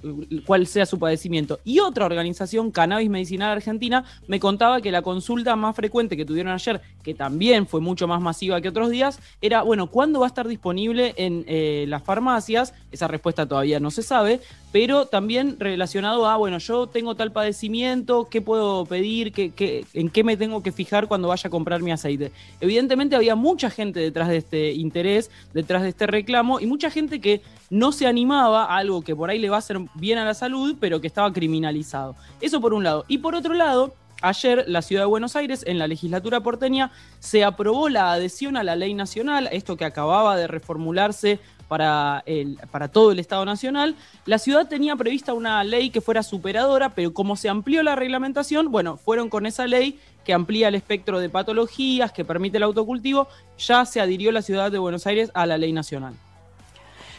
cuál 0.44 0.66
sea 0.66 0.84
su 0.84 0.98
padecimiento. 0.98 1.60
Y 1.64 1.78
otra 1.78 2.04
organización, 2.04 2.70
Cannabis 2.70 3.08
Medicinal 3.08 3.50
Argentina, 3.50 4.04
me 4.28 4.38
contaba 4.38 4.82
que 4.82 4.92
la 4.92 5.00
consulta 5.00 5.56
más 5.56 5.74
frecuente 5.74 6.14
que 6.14 6.26
tuvieron 6.26 6.52
ayer, 6.52 6.82
que 7.02 7.14
también 7.14 7.66
fue 7.66 7.80
mucho 7.80 8.06
más 8.08 8.20
masiva 8.20 8.60
que 8.60 8.68
otros 8.68 8.90
días, 8.90 9.18
era, 9.40 9.62
bueno, 9.62 9.88
¿cuándo 9.88 10.20
va 10.20 10.26
a 10.26 10.28
estar 10.28 10.46
disponible 10.48 11.14
en 11.16 11.44
eh, 11.46 11.84
las 11.88 12.02
farmacias? 12.02 12.74
Esa 12.90 13.08
respuesta 13.08 13.46
todavía 13.46 13.80
no 13.80 13.90
se 13.90 14.02
sabe, 14.02 14.40
pero 14.72 15.06
también 15.06 15.56
relacionado 15.58 16.26
a, 16.26 16.36
bueno, 16.36 16.58
yo 16.58 16.86
tengo 16.86 17.14
tal 17.14 17.32
padecimiento, 17.32 18.28
¿qué 18.30 18.40
puedo 18.40 18.86
pedir? 18.86 19.32
¿Qué, 19.32 19.50
qué- 19.50 19.84
en 19.92 20.08
qué 20.08 20.24
me 20.24 20.36
tengo 20.36 20.62
que 20.62 20.72
fijar 20.72 21.08
cuando 21.08 21.28
vaya 21.28 21.48
a 21.48 21.50
comprar 21.50 21.82
mi 21.82 21.90
aceite? 21.90 22.32
Evidentemente 22.60 23.16
había 23.16 23.34
mucha 23.36 23.68
gente 23.70 24.00
detrás 24.00 24.28
de 24.28 24.38
este 24.38 24.72
interés, 24.72 25.30
detrás 25.52 25.82
de 25.82 25.90
este 25.90 26.06
reclamo, 26.06 26.60
y 26.60 26.66
mucha 26.66 26.90
gente 26.90 27.20
que 27.20 27.42
no 27.70 27.92
se 27.92 28.06
animaba 28.06 28.64
a 28.64 28.76
algo 28.76 29.02
que 29.02 29.16
por 29.16 29.30
ahí 29.30 29.38
le 29.38 29.48
va 29.50 29.56
a 29.56 29.58
hacer 29.60 29.78
bien 29.94 30.18
a 30.18 30.24
la 30.24 30.34
salud, 30.34 30.76
pero 30.80 31.00
que 31.00 31.06
estaba 31.06 31.32
criminalizado. 31.32 32.14
Eso 32.40 32.60
por 32.60 32.74
un 32.74 32.84
lado. 32.84 33.04
Y 33.08 33.18
por 33.18 33.34
otro 33.34 33.54
lado, 33.54 33.94
Ayer, 34.22 34.64
la 34.68 34.82
ciudad 34.82 35.02
de 35.02 35.06
Buenos 35.06 35.34
Aires, 35.34 35.64
en 35.66 35.80
la 35.80 35.88
legislatura 35.88 36.40
porteña, 36.40 36.92
se 37.18 37.42
aprobó 37.42 37.88
la 37.88 38.12
adhesión 38.12 38.56
a 38.56 38.62
la 38.62 38.76
ley 38.76 38.94
nacional, 38.94 39.48
esto 39.50 39.76
que 39.76 39.84
acababa 39.84 40.36
de 40.36 40.46
reformularse 40.46 41.40
para, 41.66 42.22
el, 42.24 42.56
para 42.70 42.86
todo 42.86 43.10
el 43.10 43.18
Estado 43.18 43.44
Nacional. 43.44 43.96
La 44.24 44.38
ciudad 44.38 44.68
tenía 44.68 44.94
prevista 44.94 45.34
una 45.34 45.64
ley 45.64 45.90
que 45.90 46.00
fuera 46.00 46.22
superadora, 46.22 46.90
pero 46.90 47.12
como 47.12 47.34
se 47.34 47.48
amplió 47.48 47.82
la 47.82 47.96
reglamentación, 47.96 48.70
bueno, 48.70 48.96
fueron 48.96 49.28
con 49.28 49.44
esa 49.44 49.66
ley 49.66 49.98
que 50.24 50.32
amplía 50.32 50.68
el 50.68 50.76
espectro 50.76 51.18
de 51.18 51.28
patologías, 51.28 52.12
que 52.12 52.24
permite 52.24 52.58
el 52.58 52.62
autocultivo, 52.62 53.26
ya 53.58 53.84
se 53.86 54.00
adhirió 54.00 54.30
la 54.30 54.42
ciudad 54.42 54.70
de 54.70 54.78
Buenos 54.78 55.04
Aires 55.08 55.32
a 55.34 55.46
la 55.46 55.58
ley 55.58 55.72
nacional. 55.72 56.14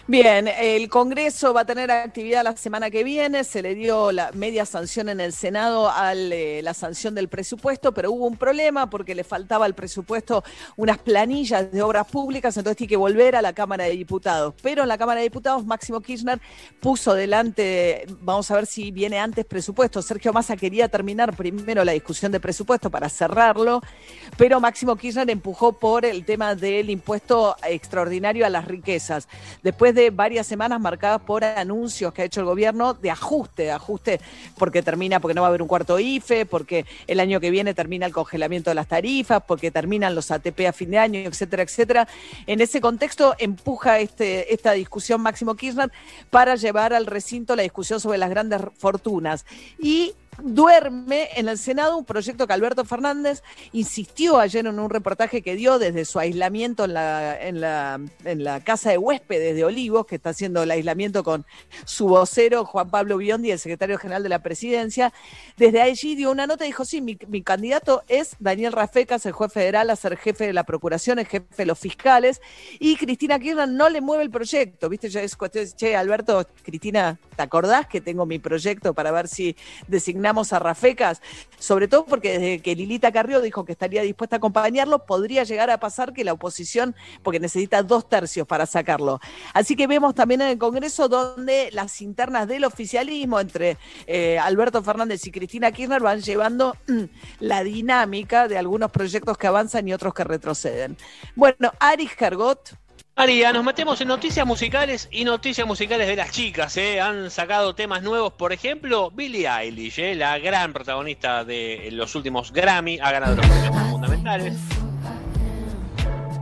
Bien, 0.06 0.50
el 0.50 0.90
Congreso 0.90 1.54
va 1.54 1.62
a 1.62 1.66
tener 1.66 1.90
actividad 1.90 2.44
la 2.44 2.58
semana 2.58 2.90
que 2.90 3.06
viene, 3.06 3.46
se 3.46 3.62
le 3.62 3.74
dio 3.74 4.12
la 4.12 4.34
media 4.34 4.66
sanción 4.66 5.08
en 5.08 5.22
el 5.22 5.32
Senado 5.32 5.90
a 5.90 6.14
la 6.14 6.74
sanción 6.74 7.16
del 7.16 7.30
presupuesto, 7.30 7.94
pero 7.94 8.12
hubo 8.12 8.28
un 8.28 8.36
problema 8.36 8.90
porque 8.90 9.16
le 9.16 9.24
faltaba 9.24 9.64
al 9.64 9.76
presupuesto 9.76 10.44
unas 10.76 10.98
planillas 10.98 11.72
de 11.72 11.82
obras 11.82 12.06
públicas, 12.06 12.58
entonces 12.58 12.76
tiene 12.76 12.90
que 12.90 12.98
volver 12.98 13.38
a 13.38 13.42
la 13.42 13.54
Cámara 13.54 13.86
de 13.86 13.92
Diputados. 13.92 14.54
Pero 14.62 14.82
en 14.82 14.90
la 14.90 14.98
Cámara 14.98 15.22
de 15.22 15.24
Diputados, 15.24 15.66
Máximo 15.66 16.02
Kirchner 16.02 16.42
puso 16.82 17.14
delante, 17.14 18.06
vamos 18.20 18.52
a 18.52 18.56
ver 18.56 18.66
si 18.66 18.92
viene 18.92 19.20
antes 19.20 19.46
presupuesto. 19.46 20.02
Sergio 20.02 20.34
Massa 20.34 20.58
quería 20.58 20.90
terminar 20.90 21.34
primero 21.34 21.86
la 21.86 21.94
discusión 21.94 22.30
de 22.34 22.42
presupuesto 22.42 22.90
para 22.90 23.08
cerrarlo, 23.08 23.82
pero 24.36 24.60
Máximo 24.60 24.98
Kirchner 24.98 25.30
empujó 25.30 25.72
por 25.72 26.04
el 26.04 26.26
tema 26.26 26.56
del 26.56 26.90
impuesto 26.90 27.56
extraordinario 27.66 28.46
a 28.46 28.50
las 28.50 28.66
riquezas. 28.66 29.30
Después 29.64 29.93
de 29.94 30.10
varias 30.10 30.48
semanas 30.48 30.80
marcadas 30.80 31.22
por 31.22 31.44
anuncios 31.44 32.14
que 32.14 32.24
ha 32.24 32.26
hecho 32.26 32.42
el 32.42 32.46
gobierno 32.46 32.94
de 32.94 33.12
ajuste, 33.12 33.64
de 33.64 33.72
ajuste 33.72 34.20
porque 34.58 34.82
termina, 34.82 35.20
porque 35.20 35.34
no 35.34 35.42
va 35.42 35.48
a 35.48 35.50
haber 35.50 35.62
un 35.62 35.68
cuarto 35.68 36.00
IFE, 36.00 36.46
porque 36.46 36.86
el 37.08 37.20
año 37.20 37.40
que 37.40 37.52
viene 37.52 37.74
termina 37.74 38.06
el 38.06 38.14
congelamiento 38.14 38.70
de 38.70 38.76
las 38.76 38.88
tarifas, 38.88 39.44
porque 39.48 39.72
terminan 39.72 40.16
los 40.16 40.32
ATP 40.32 40.68
a 40.68 40.74
fin 40.74 40.92
de 40.92 40.98
año, 40.98 41.20
etcétera, 41.20 41.64
etcétera. 41.64 42.08
En 42.48 42.62
ese 42.62 42.82
contexto 42.82 43.36
empuja 43.38 44.00
este, 44.00 44.54
esta 44.54 44.74
discusión 44.74 45.22
Máximo 45.22 45.56
Kirchner 45.56 45.92
para 46.30 46.56
llevar 46.56 46.94
al 46.94 47.06
recinto 47.06 47.56
la 47.56 47.64
discusión 47.64 48.00
sobre 48.00 48.18
las 48.18 48.30
grandes 48.30 48.62
fortunas. 48.78 49.46
Y 49.80 50.14
duerme 50.42 51.30
en 51.36 51.48
el 51.48 51.58
Senado 51.58 51.98
un 51.98 52.06
proyecto 52.06 52.48
que 52.48 52.54
Alberto 52.54 52.86
Fernández 52.86 53.44
insistió 53.72 54.40
ayer 54.40 54.66
en 54.66 54.80
un 54.80 54.90
reportaje 54.90 55.42
que 55.42 55.56
dio 55.56 55.80
desde 55.80 56.06
su 56.06 56.20
aislamiento 56.20 56.86
en 56.86 56.94
la, 56.94 57.40
en 57.40 57.62
la, 57.62 58.00
en 58.26 58.44
la 58.44 58.62
casa 58.62 58.90
de 58.92 58.98
huéspedes 58.98 59.56
de 59.56 59.66
Olivos, 59.66 60.06
que 60.06 60.16
está 60.16 60.30
haciendo 60.30 60.64
el 60.64 60.72
aislamiento 60.72 61.24
con 61.24 61.46
su 61.86 62.08
vocero 62.08 62.66
Juan 62.66 62.90
Pablo 62.90 63.18
Biondi, 63.18 63.52
el 63.52 63.60
secretario 63.60 63.98
general 63.98 64.24
de 64.24 64.30
la 64.30 64.40
presidencia. 64.40 65.14
Desde 65.58 65.82
allí 65.82 66.16
dio 66.16 66.32
una 66.32 66.48
nota 66.48 66.66
y 66.66 66.70
dijo, 66.70 66.86
sí, 66.86 67.02
mi, 67.02 67.16
candidato 67.44 68.04
es 68.08 68.36
Daniel 68.40 68.74
Rafecas, 68.74 69.26
el 69.26 69.34
juez 69.34 69.52
federal, 69.52 69.90
a 69.90 69.96
ser 69.96 70.18
jefe 70.18 70.48
de 70.48 70.54
la 70.54 70.64
procuración, 70.64 71.20
el 71.20 71.28
jefe 71.28 71.46
de 71.58 71.66
los 71.66 71.80
fiscales, 71.80 72.42
y 72.80 72.96
Cristina 72.96 73.40
Kirchner 73.40 73.68
no 73.70 73.90
le 73.90 74.02
mueve 74.02 74.24
el 74.24 74.32
proyecto, 74.32 74.90
¿viste? 74.90 75.10
Ya 75.10 75.22
es 75.22 75.36
cuestión, 75.36 75.66
che, 75.76 75.96
Alberto, 75.96 76.48
Cristina, 76.64 77.20
¿te 77.36 77.42
acordás 77.42 77.88
que 77.88 78.02
tengo 78.02 78.26
mi 78.26 78.40
proyecto 78.40 78.94
para 78.94 79.12
ver 79.12 79.28
si 79.28 79.56
a 80.26 80.60
Rafecas? 80.60 81.22
Sobre 81.60 81.88
todo 81.88 82.06
porque 82.06 82.38
desde 82.38 82.62
que 82.62 82.76
Lilita 82.76 83.12
Carrió 83.12 83.42
dijo 83.42 83.66
que 83.66 83.72
estaría 83.72 84.02
dispuesta 84.02 84.36
a 84.36 84.38
acompañarlo, 84.38 85.06
podría 85.06 85.44
llegar 85.44 85.70
a 85.70 85.80
pasar 85.80 86.14
que 86.14 86.24
la 86.24 86.34
oposición, 86.34 86.96
porque 87.22 87.40
necesita 87.40 87.84
dos 87.84 88.10
tercios 88.10 88.48
para 88.48 88.66
sacarlo. 88.66 89.20
Así 89.54 89.76
que 89.76 89.88
vemos 89.88 90.16
también 90.16 90.42
en 90.42 90.50
el 90.50 90.58
Congreso 90.58 91.08
donde 91.08 91.70
las 91.72 92.02
internas 92.02 92.48
del 92.48 92.66
oficialismo 92.66 93.40
entre 93.40 93.78
eh, 94.08 94.40
Alberto 94.40 94.82
Fernández 94.84 95.26
y 95.26 95.32
Cristina 95.32 95.72
Kirchner 95.72 96.02
van 96.02 96.22
llevando 96.22 96.76
mm, 96.88 97.04
la 97.40 97.64
dinámica 97.64 98.48
de 98.48 98.58
algunos 98.58 98.92
proyectos 98.92 99.38
que 99.38 99.48
avanzan 99.48 99.88
y 99.88 99.94
otros 99.94 100.14
que 100.14 100.24
retroceden. 100.24 100.98
Bueno, 101.36 101.72
Aris 101.80 102.12
Gergot. 102.12 102.83
María, 103.16 103.54
nos 103.54 103.64
metemos 103.64 104.02
en 104.02 104.08
noticias 104.08 104.46
musicales 104.46 105.08
y 105.12 105.24
noticias 105.24 105.68
musicales 105.68 106.08
de 106.08 106.16
las 106.16 106.32
chicas. 106.32 106.76
¿eh? 106.78 107.00
Han 107.00 107.30
sacado 107.30 107.76
temas 107.76 108.02
nuevos, 108.02 108.34
por 108.34 108.54
ejemplo, 108.54 109.12
Billie 109.12 109.48
Eilish, 109.48 110.00
¿eh? 110.00 110.16
la 110.16 110.40
gran 110.40 110.74
protagonista 110.74 111.46
de 111.46 111.90
los 111.92 112.16
últimos 112.16 112.52
Grammy, 112.52 113.00
ha 113.00 113.12
ganado 113.12 113.36
los 113.36 113.46
premios 113.46 113.90
fundamentales. 113.92 114.56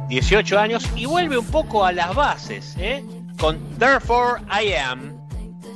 18 0.08 0.60
años 0.60 0.90
y 0.96 1.06
vuelve 1.06 1.38
un 1.38 1.48
poco 1.48 1.86
a 1.86 1.92
las 1.92 2.16
bases. 2.16 2.76
¿eh? 2.78 3.04
con 3.42 3.58
Therefore 3.80 4.42
I 4.48 4.76
Am, 4.76 5.18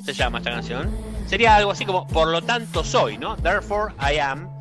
se 0.03 0.13
llama 0.13 0.37
esta 0.37 0.51
canción. 0.51 0.95
Sería 1.25 1.55
algo 1.55 1.71
así 1.71 1.83
como 1.83 2.05
Por 2.07 2.27
lo 2.27 2.43
tanto 2.43 2.83
soy, 2.83 3.17
¿no? 3.17 3.35
Therefore 3.37 3.93
I 3.99 4.19
Am. 4.19 4.54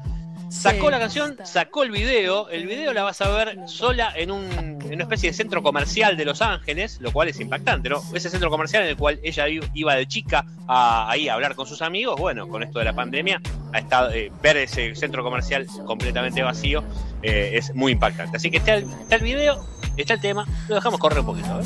Sacó 0.54 0.86
Sí. 0.86 0.90
la 0.92 0.98
canción, 1.00 1.36
sacó 1.44 1.82
el 1.82 1.90
video. 1.90 2.48
El 2.48 2.66
video 2.66 2.92
la 2.92 3.02
vas 3.02 3.20
a 3.20 3.28
ver 3.28 3.58
sola 3.66 4.12
en, 4.16 4.30
un, 4.30 4.44
en 4.52 4.94
una 4.94 5.02
especie 5.02 5.30
de 5.30 5.34
centro 5.36 5.62
comercial 5.64 6.16
de 6.16 6.24
Los 6.24 6.40
Ángeles, 6.42 6.98
lo 7.00 7.12
cual 7.12 7.28
es 7.28 7.40
impactante, 7.40 7.88
¿no? 7.88 8.00
Ese 8.14 8.30
centro 8.30 8.50
comercial 8.50 8.84
en 8.84 8.90
el 8.90 8.96
cual 8.96 9.18
ella 9.24 9.48
i- 9.48 9.60
iba 9.74 9.94
de 9.96 10.06
chica 10.06 10.46
a, 10.68 11.10
ahí 11.10 11.28
a 11.28 11.34
hablar 11.34 11.56
con 11.56 11.66
sus 11.66 11.82
amigos. 11.82 12.18
Bueno, 12.20 12.46
con 12.48 12.62
esto 12.62 12.78
de 12.78 12.84
la 12.84 12.92
pandemia, 12.94 13.40
ha 13.72 13.78
estado, 13.78 14.12
eh, 14.12 14.30
ver 14.42 14.56
ese 14.58 14.94
centro 14.94 15.24
comercial 15.24 15.66
completamente 15.86 16.40
vacío 16.42 16.84
eh, 17.22 17.50
es 17.54 17.74
muy 17.74 17.92
impactante. 17.92 18.36
Así 18.36 18.50
que 18.50 18.58
está 18.58 18.74
el, 18.74 18.84
está 19.02 19.16
el 19.16 19.22
video, 19.24 19.66
está 19.96 20.14
el 20.14 20.20
tema, 20.20 20.46
lo 20.68 20.76
dejamos 20.76 21.00
correr 21.00 21.18
un 21.18 21.26
poquito. 21.26 21.60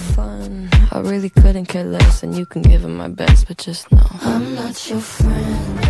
a 5.76 5.87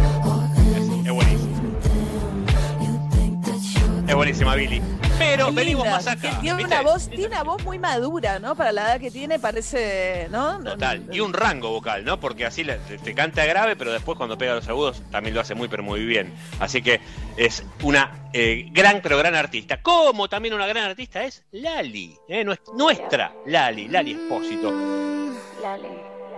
Es 4.08 4.14
buenísima, 4.14 4.54
Billy. 4.54 4.80
Pero 5.18 5.52
venimos 5.52 5.86
más 5.86 6.06
acá. 6.06 6.20
que 6.30 6.36
Tiene 6.40 6.56
¿viste? 6.56 6.74
una 6.74 6.82
voz, 6.82 7.08
tiene 7.10 7.26
una 7.26 7.42
voz 7.42 7.62
muy 7.64 7.78
madura, 7.78 8.38
¿no? 8.38 8.54
Para 8.54 8.72
la 8.72 8.82
edad 8.82 9.00
que 9.00 9.10
tiene, 9.10 9.38
parece, 9.38 10.28
¿no? 10.30 10.62
Total, 10.62 11.04
y 11.12 11.20
un 11.20 11.32
rango 11.34 11.70
vocal, 11.70 12.04
¿no? 12.04 12.18
Porque 12.18 12.46
así 12.46 12.64
le- 12.64 12.76
te, 12.78 13.14
canta 13.14 13.44
grave, 13.44 13.76
pero 13.76 13.92
después 13.92 14.16
cuando 14.16 14.38
pega 14.38 14.54
los 14.54 14.66
agudos 14.68 15.02
también 15.10 15.34
lo 15.34 15.40
hace 15.42 15.54
muy, 15.54 15.68
pero 15.68 15.82
muy 15.82 16.04
bien. 16.06 16.32
Así 16.60 16.80
que 16.80 17.00
es 17.36 17.64
una 17.82 18.30
eh, 18.32 18.68
gran, 18.70 19.00
pero 19.02 19.18
gran 19.18 19.34
artista. 19.34 19.82
Como 19.82 20.28
también 20.28 20.54
una 20.54 20.66
gran 20.66 20.84
artista 20.84 21.24
es 21.24 21.44
Lali, 21.52 22.16
¿eh? 22.28 22.44
Nues- 22.44 22.60
nuestra 22.74 23.32
Lali, 23.46 23.88
Lali 23.88 24.12
Espósito. 24.12 24.72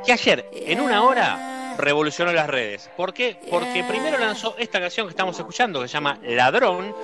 Que 0.05 0.13
ayer, 0.13 0.49
en 0.53 0.81
una 0.81 1.03
hora, 1.05 1.75
revolucionó 1.79 2.33
las 2.33 2.49
redes. 2.49 2.91
¿Por 2.97 3.13
qué? 3.15 3.39
Porque 3.51 3.85
primero 3.85 4.19
lanzó 4.19 4.57
esta 4.59 4.81
canción 4.81 5.07
que 5.07 5.11
estamos 5.11 5.39
escuchando, 5.39 5.81
que 5.83 5.87
se 5.89 5.95
llama 5.95 6.19
Ladrón. 6.25 6.95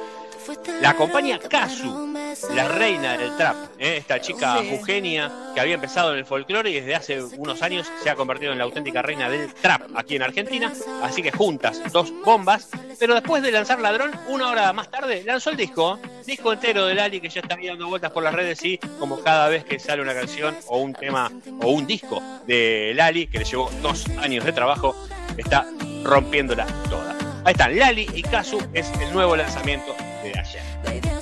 La 0.80 0.90
acompaña 0.90 1.38
Kazu, 1.38 2.14
la 2.54 2.68
reina 2.68 3.16
del 3.16 3.37
trap, 3.37 3.56
¿eh? 3.78 3.96
esta 3.96 4.20
chica. 4.20 4.62
Eugenia 4.62 5.32
que 5.54 5.61
había 5.61 5.74
empezado 5.74 6.12
en 6.12 6.18
el 6.18 6.24
folclore 6.24 6.70
y 6.70 6.74
desde 6.74 6.94
hace 6.94 7.22
unos 7.22 7.62
años 7.62 7.90
se 8.02 8.11
ha 8.11 8.14
convertido 8.14 8.52
en 8.52 8.59
la 8.59 8.64
auténtica 8.64 9.02
reina 9.02 9.28
del 9.28 9.52
trap 9.54 9.82
aquí 9.96 10.16
en 10.16 10.22
Argentina. 10.22 10.72
Así 11.02 11.22
que 11.22 11.32
juntas, 11.32 11.80
dos 11.92 12.12
bombas. 12.24 12.68
Pero 12.98 13.14
después 13.14 13.42
de 13.42 13.50
lanzar 13.50 13.80
Ladrón, 13.80 14.12
una 14.28 14.48
hora 14.48 14.72
más 14.72 14.90
tarde, 14.90 15.22
lanzó 15.24 15.50
el 15.50 15.56
disco, 15.56 15.98
disco 16.24 16.52
entero 16.52 16.87
de 16.87 16.94
Lali 16.94 17.20
que 17.20 17.28
ya 17.28 17.40
está 17.40 17.56
dando 17.56 17.88
vueltas 17.88 18.12
por 18.12 18.22
las 18.22 18.35
redes 18.35 18.64
y 18.64 18.78
como 18.98 19.20
cada 19.20 19.48
vez 19.48 19.64
que 19.64 19.78
sale 19.78 20.02
una 20.02 20.14
canción 20.14 20.56
o 20.66 20.78
un 20.78 20.94
tema 20.94 21.30
o 21.62 21.70
un 21.70 21.87
disco 21.87 22.22
de 22.46 22.92
Lali, 22.94 23.26
que 23.26 23.38
le 23.38 23.44
llevó 23.44 23.70
dos 23.82 24.06
años 24.18 24.44
de 24.44 24.52
trabajo, 24.52 24.94
está 25.37 25.66
rompiéndola 26.04 26.66
toda. 26.88 27.16
Ahí 27.44 27.52
están, 27.52 27.78
Lali 27.78 28.09
y 28.14 28.22
Kazu 28.22 28.59
es 28.72 28.90
el 29.00 29.12
nuevo 29.12 29.37
lanzamiento 29.37 29.94
de 30.87 31.15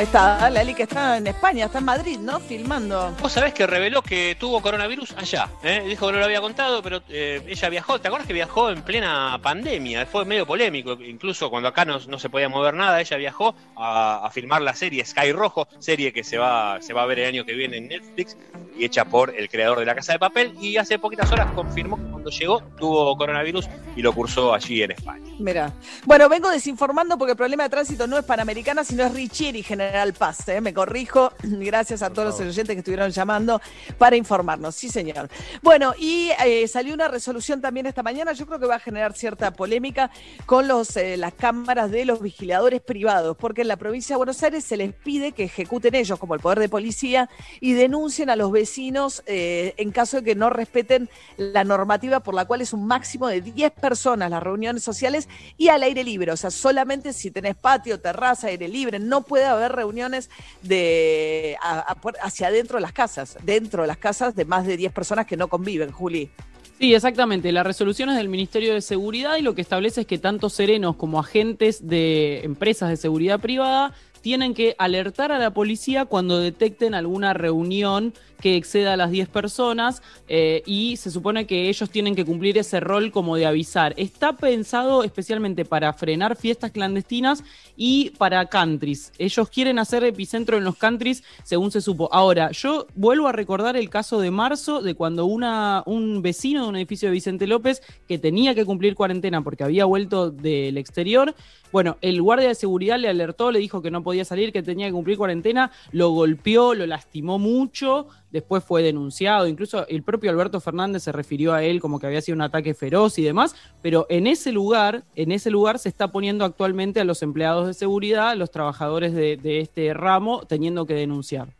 Ahí 0.00 0.06
está, 0.06 0.48
Lali 0.48 0.72
que 0.72 0.84
está 0.84 1.18
en 1.18 1.26
España, 1.26 1.66
está 1.66 1.78
en 1.78 1.84
Madrid, 1.84 2.18
¿no? 2.18 2.40
Filmando. 2.40 3.14
Vos 3.20 3.32
sabés 3.32 3.52
que 3.52 3.66
reveló 3.66 4.00
que 4.00 4.34
tuvo 4.40 4.62
coronavirus 4.62 5.12
allá. 5.18 5.50
¿eh? 5.62 5.84
Dijo 5.86 6.06
que 6.06 6.12
no 6.14 6.20
lo 6.20 6.24
había 6.24 6.40
contado, 6.40 6.82
pero 6.82 7.02
eh, 7.10 7.42
ella 7.46 7.68
viajó. 7.68 8.00
¿Te 8.00 8.08
acuerdas 8.08 8.26
que 8.26 8.32
viajó 8.32 8.70
en 8.70 8.80
plena 8.80 9.38
pandemia? 9.42 10.06
Fue 10.06 10.24
medio 10.24 10.46
polémico. 10.46 10.92
Incluso 10.92 11.50
cuando 11.50 11.68
acá 11.68 11.84
no, 11.84 11.98
no 11.98 12.18
se 12.18 12.30
podía 12.30 12.48
mover 12.48 12.72
nada, 12.72 12.98
ella 12.98 13.18
viajó 13.18 13.54
a, 13.76 14.24
a 14.24 14.30
filmar 14.30 14.62
la 14.62 14.72
serie 14.72 15.04
Sky 15.04 15.32
Rojo, 15.32 15.68
serie 15.80 16.14
que 16.14 16.24
se 16.24 16.38
va, 16.38 16.80
se 16.80 16.94
va 16.94 17.02
a 17.02 17.06
ver 17.06 17.18
el 17.18 17.28
año 17.28 17.44
que 17.44 17.52
viene 17.52 17.76
en 17.76 17.88
Netflix 17.88 18.38
y 18.78 18.86
hecha 18.86 19.04
por 19.04 19.36
el 19.36 19.50
creador 19.50 19.80
de 19.80 19.84
La 19.84 19.94
Casa 19.94 20.14
de 20.14 20.18
Papel. 20.18 20.54
Y 20.62 20.78
hace 20.78 20.98
poquitas 20.98 21.30
horas 21.30 21.52
confirmó 21.52 21.98
que 21.98 22.10
cuando 22.10 22.30
llegó 22.30 22.62
tuvo 22.78 23.14
coronavirus 23.18 23.68
y 23.96 24.00
lo 24.00 24.14
cursó 24.14 24.54
allí 24.54 24.82
en 24.82 24.92
España. 24.92 25.30
Mira. 25.38 25.74
Bueno, 26.06 26.26
vengo 26.30 26.48
desinformando 26.48 27.18
porque 27.18 27.32
el 27.32 27.36
problema 27.36 27.64
de 27.64 27.68
tránsito 27.68 28.06
no 28.06 28.16
es 28.16 28.24
Panamericana, 28.24 28.82
sino 28.82 29.04
es 29.04 29.12
Richieri 29.12 29.62
General 29.62 29.89
Paz. 30.18 30.48
¿eh? 30.48 30.60
Me 30.60 30.72
corrijo. 30.72 31.32
Gracias 31.42 32.02
a 32.02 32.10
todos 32.10 32.28
los 32.28 32.40
oyentes 32.40 32.74
que 32.74 32.78
estuvieron 32.78 33.10
llamando 33.10 33.60
para 33.98 34.16
informarnos. 34.16 34.74
Sí, 34.74 34.88
señor. 34.88 35.28
Bueno, 35.62 35.94
y 35.98 36.30
eh, 36.44 36.66
salió 36.68 36.94
una 36.94 37.08
resolución 37.08 37.60
también 37.60 37.86
esta 37.86 38.02
mañana. 38.02 38.32
Yo 38.32 38.46
creo 38.46 38.58
que 38.58 38.66
va 38.66 38.76
a 38.76 38.80
generar 38.80 39.14
cierta 39.14 39.52
polémica 39.52 40.10
con 40.46 40.68
los, 40.68 40.96
eh, 40.96 41.16
las 41.16 41.34
cámaras 41.34 41.90
de 41.90 42.04
los 42.04 42.20
vigiladores 42.20 42.80
privados, 42.80 43.36
porque 43.36 43.62
en 43.62 43.68
la 43.68 43.76
provincia 43.76 44.14
de 44.14 44.18
Buenos 44.18 44.42
Aires 44.42 44.64
se 44.64 44.76
les 44.76 44.92
pide 44.94 45.32
que 45.32 45.44
ejecuten 45.44 45.94
ellos, 45.94 46.18
como 46.18 46.34
el 46.34 46.40
Poder 46.40 46.60
de 46.60 46.68
Policía, 46.68 47.28
y 47.60 47.72
denuncien 47.72 48.30
a 48.30 48.36
los 48.36 48.52
vecinos 48.52 49.22
en 49.26 49.90
caso 49.92 50.18
de 50.18 50.24
que 50.24 50.34
no 50.34 50.50
respeten 50.50 51.08
la 51.36 51.64
normativa 51.64 52.20
por 52.20 52.34
la 52.34 52.44
cual 52.44 52.60
es 52.60 52.72
un 52.72 52.86
máximo 52.86 53.28
de 53.28 53.40
10 53.40 53.72
personas 53.72 54.30
las 54.30 54.42
reuniones 54.42 54.82
sociales 54.82 55.28
y 55.56 55.68
al 55.68 55.82
aire 55.82 56.04
libre. 56.04 56.32
O 56.32 56.36
sea, 56.36 56.50
solamente 56.50 57.12
si 57.12 57.30
tenés 57.30 57.56
patio, 57.56 58.00
terraza, 58.00 58.48
aire 58.48 58.68
libre, 58.68 58.98
no 58.98 59.22
puede 59.22 59.44
haber 59.44 59.72
reuniones 59.80 60.30
de 60.62 61.56
a- 61.62 61.96
hacia 62.22 62.46
adentro 62.48 62.76
de 62.78 62.82
las 62.82 62.92
casas, 62.92 63.36
dentro 63.42 63.82
de 63.82 63.88
las 63.88 63.96
casas 63.98 64.34
de 64.36 64.44
más 64.44 64.66
de 64.66 64.76
10 64.76 64.92
personas 64.92 65.26
que 65.26 65.36
no 65.36 65.48
conviven, 65.48 65.90
Juli. 65.90 66.30
Sí, 66.78 66.94
exactamente. 66.94 67.52
La 67.52 67.62
resolución 67.62 68.08
es 68.10 68.16
del 68.16 68.28
Ministerio 68.30 68.72
de 68.72 68.80
Seguridad 68.80 69.36
y 69.36 69.42
lo 69.42 69.54
que 69.54 69.60
establece 69.60 70.02
es 70.02 70.06
que 70.06 70.16
tanto 70.18 70.48
serenos 70.48 70.96
como 70.96 71.18
agentes 71.20 71.86
de 71.86 72.40
empresas 72.42 72.88
de 72.88 72.96
seguridad 72.96 73.38
privada 73.38 73.92
tienen 74.22 74.54
que 74.54 74.74
alertar 74.78 75.32
a 75.32 75.38
la 75.38 75.50
policía 75.52 76.04
cuando 76.06 76.38
detecten 76.38 76.94
alguna 76.94 77.32
reunión 77.34 78.12
que 78.40 78.56
exceda 78.56 78.94
a 78.94 78.96
las 78.96 79.10
10 79.10 79.28
personas 79.28 80.02
eh, 80.28 80.62
y 80.66 80.96
se 80.96 81.10
supone 81.10 81.46
que 81.46 81.68
ellos 81.68 81.90
tienen 81.90 82.14
que 82.14 82.24
cumplir 82.24 82.58
ese 82.58 82.80
rol 82.80 83.12
como 83.12 83.36
de 83.36 83.46
avisar. 83.46 83.94
Está 83.96 84.36
pensado 84.36 85.04
especialmente 85.04 85.64
para 85.64 85.92
frenar 85.92 86.36
fiestas 86.36 86.70
clandestinas 86.70 87.44
y 87.76 88.10
para 88.10 88.46
countries. 88.46 89.12
Ellos 89.18 89.48
quieren 89.50 89.78
hacer 89.78 90.04
epicentro 90.04 90.56
en 90.56 90.64
los 90.64 90.76
countries, 90.76 91.22
según 91.44 91.70
se 91.70 91.80
supo. 91.80 92.08
Ahora, 92.12 92.50
yo 92.50 92.86
vuelvo 92.94 93.28
a 93.28 93.32
recordar 93.32 93.76
el 93.76 93.90
caso 93.90 94.20
de 94.20 94.30
marzo, 94.30 94.82
de 94.82 94.94
cuando 94.94 95.26
una, 95.26 95.82
un 95.86 96.22
vecino 96.22 96.64
de 96.64 96.68
un 96.68 96.76
edificio 96.76 97.08
de 97.08 97.12
Vicente 97.12 97.46
López, 97.46 97.82
que 98.08 98.18
tenía 98.18 98.54
que 98.54 98.64
cumplir 98.64 98.94
cuarentena 98.94 99.42
porque 99.42 99.64
había 99.64 99.84
vuelto 99.84 100.30
del 100.30 100.78
exterior, 100.78 101.34
bueno, 101.72 101.98
el 102.00 102.20
guardia 102.20 102.48
de 102.48 102.54
seguridad 102.54 102.98
le 102.98 103.08
alertó, 103.08 103.52
le 103.52 103.60
dijo 103.60 103.80
que 103.80 103.90
no 103.90 104.02
podía 104.02 104.24
salir, 104.24 104.52
que 104.52 104.62
tenía 104.62 104.86
que 104.86 104.92
cumplir 104.92 105.16
cuarentena, 105.16 105.70
lo 105.92 106.10
golpeó, 106.10 106.74
lo 106.74 106.86
lastimó 106.86 107.38
mucho, 107.38 108.08
después 108.30 108.64
fue 108.64 108.82
denunciado, 108.82 109.46
incluso 109.46 109.86
el 109.88 110.02
propio 110.02 110.30
Alberto 110.30 110.60
Fernández 110.60 111.02
se 111.02 111.12
refirió 111.12 111.52
a 111.52 111.62
él 111.62 111.80
como 111.80 111.98
que 111.98 112.06
había 112.06 112.20
sido 112.20 112.36
un 112.36 112.42
ataque 112.42 112.74
feroz 112.74 113.18
y 113.18 113.22
demás, 113.22 113.54
pero 113.82 114.06
en 114.08 114.26
ese 114.26 114.52
lugar, 114.52 115.04
en 115.16 115.32
ese 115.32 115.50
lugar 115.50 115.78
se 115.78 115.88
está 115.88 116.12
poniendo 116.12 116.44
actualmente 116.44 117.00
a 117.00 117.04
los 117.04 117.22
empleados 117.22 117.66
de 117.66 117.74
seguridad, 117.74 118.30
a 118.30 118.34
los 118.34 118.50
trabajadores 118.50 119.14
de, 119.14 119.36
de 119.36 119.60
este 119.60 119.92
ramo, 119.94 120.42
teniendo 120.46 120.86
que 120.86 120.94
denunciar. 120.94 121.59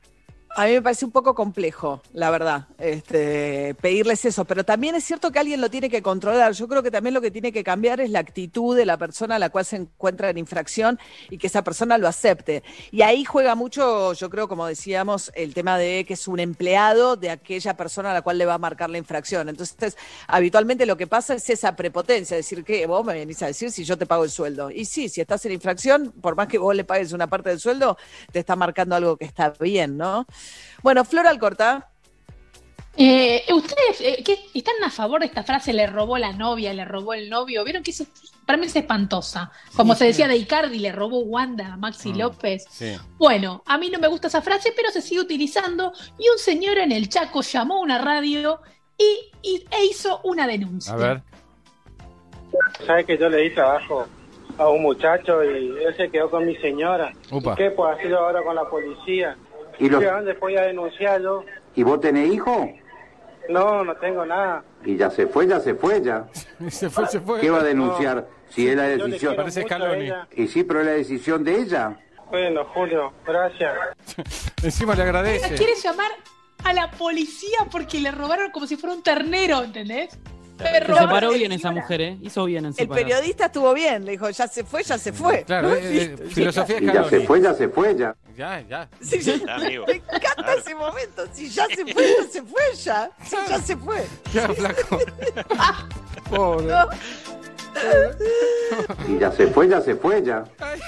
A 0.56 0.66
mí 0.66 0.72
me 0.72 0.82
parece 0.82 1.04
un 1.04 1.12
poco 1.12 1.32
complejo, 1.36 2.02
la 2.12 2.28
verdad, 2.28 2.66
este, 2.78 3.76
pedirles 3.80 4.24
eso, 4.24 4.44
pero 4.44 4.64
también 4.64 4.96
es 4.96 5.04
cierto 5.04 5.30
que 5.30 5.38
alguien 5.38 5.60
lo 5.60 5.70
tiene 5.70 5.88
que 5.88 6.02
controlar. 6.02 6.54
Yo 6.54 6.66
creo 6.66 6.82
que 6.82 6.90
también 6.90 7.14
lo 7.14 7.20
que 7.20 7.30
tiene 7.30 7.52
que 7.52 7.62
cambiar 7.62 8.00
es 8.00 8.10
la 8.10 8.18
actitud 8.18 8.76
de 8.76 8.84
la 8.84 8.96
persona 8.96 9.36
a 9.36 9.38
la 9.38 9.50
cual 9.50 9.64
se 9.64 9.76
encuentra 9.76 10.28
en 10.28 10.38
infracción 10.38 10.98
y 11.30 11.38
que 11.38 11.46
esa 11.46 11.62
persona 11.62 11.98
lo 11.98 12.08
acepte. 12.08 12.64
Y 12.90 13.02
ahí 13.02 13.24
juega 13.24 13.54
mucho, 13.54 14.12
yo 14.12 14.28
creo, 14.28 14.48
como 14.48 14.66
decíamos, 14.66 15.30
el 15.36 15.54
tema 15.54 15.78
de 15.78 16.04
que 16.04 16.14
es 16.14 16.26
un 16.26 16.40
empleado 16.40 17.14
de 17.14 17.30
aquella 17.30 17.76
persona 17.76 18.10
a 18.10 18.14
la 18.14 18.22
cual 18.22 18.36
le 18.36 18.44
va 18.44 18.54
a 18.54 18.58
marcar 18.58 18.90
la 18.90 18.98
infracción. 18.98 19.48
Entonces, 19.48 19.96
habitualmente 20.26 20.84
lo 20.84 20.96
que 20.96 21.06
pasa 21.06 21.34
es 21.34 21.48
esa 21.48 21.76
prepotencia, 21.76 22.36
decir 22.36 22.64
que 22.64 22.84
vos 22.86 23.04
me 23.06 23.14
venís 23.14 23.40
a 23.44 23.46
decir 23.46 23.70
si 23.70 23.84
yo 23.84 23.96
te 23.96 24.04
pago 24.04 24.24
el 24.24 24.30
sueldo. 24.30 24.72
Y 24.72 24.84
sí, 24.84 25.08
si 25.08 25.20
estás 25.20 25.46
en 25.46 25.52
infracción, 25.52 26.10
por 26.20 26.34
más 26.34 26.48
que 26.48 26.58
vos 26.58 26.74
le 26.74 26.82
pagues 26.82 27.12
una 27.12 27.28
parte 27.28 27.50
del 27.50 27.60
sueldo, 27.60 27.96
te 28.32 28.40
está 28.40 28.56
marcando 28.56 28.96
algo 28.96 29.16
que 29.16 29.26
está 29.26 29.54
bien, 29.60 29.96
¿no? 29.96 30.26
Bueno, 30.82 31.04
Flor 31.04 31.26
Alcorta. 31.26 31.88
Eh, 32.96 33.44
¿Ustedes 33.54 34.00
eh, 34.00 34.22
qué- 34.24 34.40
están 34.52 34.74
a 34.84 34.90
favor 34.90 35.20
de 35.20 35.26
esta 35.26 35.42
frase? 35.44 35.72
Le 35.72 35.86
robó 35.86 36.18
la 36.18 36.32
novia, 36.32 36.74
le 36.74 36.84
robó 36.84 37.14
el 37.14 37.30
novio. 37.30 37.64
¿Vieron 37.64 37.82
que 37.82 37.92
eso 37.92 38.04
para 38.44 38.58
mí 38.58 38.66
es 38.66 38.74
espantosa? 38.76 39.52
Como 39.76 39.94
se 39.94 40.06
decía 40.06 40.26
de 40.28 40.36
Icardi, 40.36 40.78
le 40.78 40.90
robó 40.92 41.20
Wanda 41.20 41.74
a 41.74 41.76
Maxi 41.76 42.12
Mm. 42.12 42.18
López. 42.18 42.66
Sí. 42.68 42.96
Bueno, 43.16 43.62
a 43.66 43.78
mí 43.78 43.90
no 43.90 43.98
me 44.00 44.08
gusta 44.08 44.26
esa 44.26 44.42
frase, 44.42 44.72
pero 44.76 44.90
se 44.90 45.00
sigue 45.02 45.20
utilizando. 45.20 45.92
Y 46.18 46.28
un 46.28 46.38
señor 46.38 46.78
en 46.78 46.92
el 46.92 47.08
Chaco 47.08 47.42
llamó 47.42 47.76
a 47.76 47.80
una 47.80 47.98
radio 47.98 48.60
y, 48.98 49.30
y- 49.42 49.64
e 49.70 49.84
hizo 49.86 50.20
una 50.24 50.46
denuncia. 50.46 50.92
A 50.92 50.96
ver. 50.96 51.22
Sabes 52.86 53.06
que 53.06 53.16
yo 53.16 53.28
le 53.28 53.38
di 53.42 53.50
trabajo 53.54 54.08
a 54.58 54.68
un 54.68 54.82
muchacho 54.82 55.42
y 55.44 55.48
él 55.84 55.94
se 55.96 56.10
quedó 56.10 56.28
con 56.28 56.44
mi 56.44 56.56
señora. 56.56 57.12
Upa. 57.30 57.52
¿Y 57.52 57.56
qué 57.56 57.70
puedo 57.70 57.88
hacer 57.90 58.12
ahora 58.14 58.42
con 58.42 58.54
la 58.56 58.68
policía? 58.68 59.36
¿Y, 59.80 59.88
los- 59.88 60.02
¿Y 60.02 60.06
a 60.06 60.12
dónde 60.12 60.34
voy 60.34 60.56
a 60.56 60.62
denunciar 60.62 61.20
yo? 61.22 61.44
¿Y 61.74 61.82
vos 61.82 62.00
tenés 62.00 62.32
hijo? 62.32 62.70
No, 63.48 63.82
no 63.84 63.96
tengo 63.96 64.24
nada. 64.24 64.62
Y 64.84 64.96
ya 64.96 65.10
se 65.10 65.26
fue, 65.26 65.46
ya 65.46 65.58
se 65.58 65.74
fue, 65.74 66.00
ya. 66.02 66.26
Se 66.70 66.88
fue, 66.88 67.06
se 67.08 67.20
fue. 67.20 67.40
¿Qué 67.40 67.50
va 67.50 67.60
a 67.60 67.64
denunciar 67.64 68.28
si 68.50 68.68
es 68.68 68.76
la 68.76 68.84
decisión? 68.84 69.34
Parece 69.34 69.62
Scaloni. 69.62 70.10
Y 70.36 70.46
sí, 70.46 70.62
pero 70.64 70.80
es 70.80 70.86
la 70.86 70.92
decisión 70.92 71.42
de 71.42 71.56
ella. 71.60 71.98
Bueno, 72.30 72.64
Julio, 72.66 73.12
gracias. 73.26 73.74
Encima 74.62 74.94
le 74.94 75.02
agradece. 75.02 75.54
Quiere 75.56 75.74
llamar 75.82 76.10
a 76.64 76.72
la 76.72 76.90
policía 76.92 77.58
porque 77.72 77.98
le 77.98 78.10
robaron 78.12 78.50
como 78.52 78.66
si 78.66 78.76
fuera 78.76 78.94
un 78.94 79.02
ternero, 79.02 79.62
¿entendés? 79.62 80.16
Se 80.60 80.76
el- 81.32 81.34
bien 81.38 81.52
esa 81.52 81.70
mujer, 81.70 82.00
¿eh? 82.00 82.18
Hizo 82.22 82.44
bien 82.44 82.64
en 82.64 82.70
El 82.70 82.74
separar. 82.74 83.02
periodista 83.04 83.46
estuvo 83.46 83.72
bien, 83.74 84.04
le 84.04 84.12
dijo, 84.12 84.28
ya 84.30 84.46
se 84.48 84.64
fue, 84.64 84.82
ya 84.82 84.98
se 84.98 85.12
fue. 85.12 85.44
Claro, 85.44 85.74
eh, 85.74 85.80
eh, 86.18 86.28
filosofía 86.30 86.78
Y 86.80 86.86
ya 86.86 87.04
se 87.08 87.20
fue, 87.20 87.40
ya 87.40 87.54
se 87.54 87.68
fue, 87.68 87.96
ya. 87.96 88.14
Ya, 88.36 88.60
ya. 88.68 88.88
Sí, 89.00 89.18
ya- 89.20 89.36
Ya, 89.36 89.54
amigo. 89.56 89.84
me 89.86 89.94
encanta 89.94 90.54
ese 90.54 90.74
momento. 90.74 91.24
Si 91.32 91.48
ya 91.50 91.66
se 91.66 91.84
fue, 91.92 92.14
ya 92.18 92.28
se 92.30 92.42
fue, 92.42 92.62
ya. 92.82 93.10
Si 93.24 93.36
ya 93.48 93.58
se 93.60 93.76
fue. 93.76 94.04
Ya, 94.32 94.48
flaco. 94.48 94.98
Pobre. 96.30 96.74
Y 99.08 99.18
ya 99.18 99.32
se 99.32 99.46
fue, 99.48 99.68
ya 99.68 99.80
se 99.80 99.94
fue, 99.96 100.22
ya. 100.22 100.44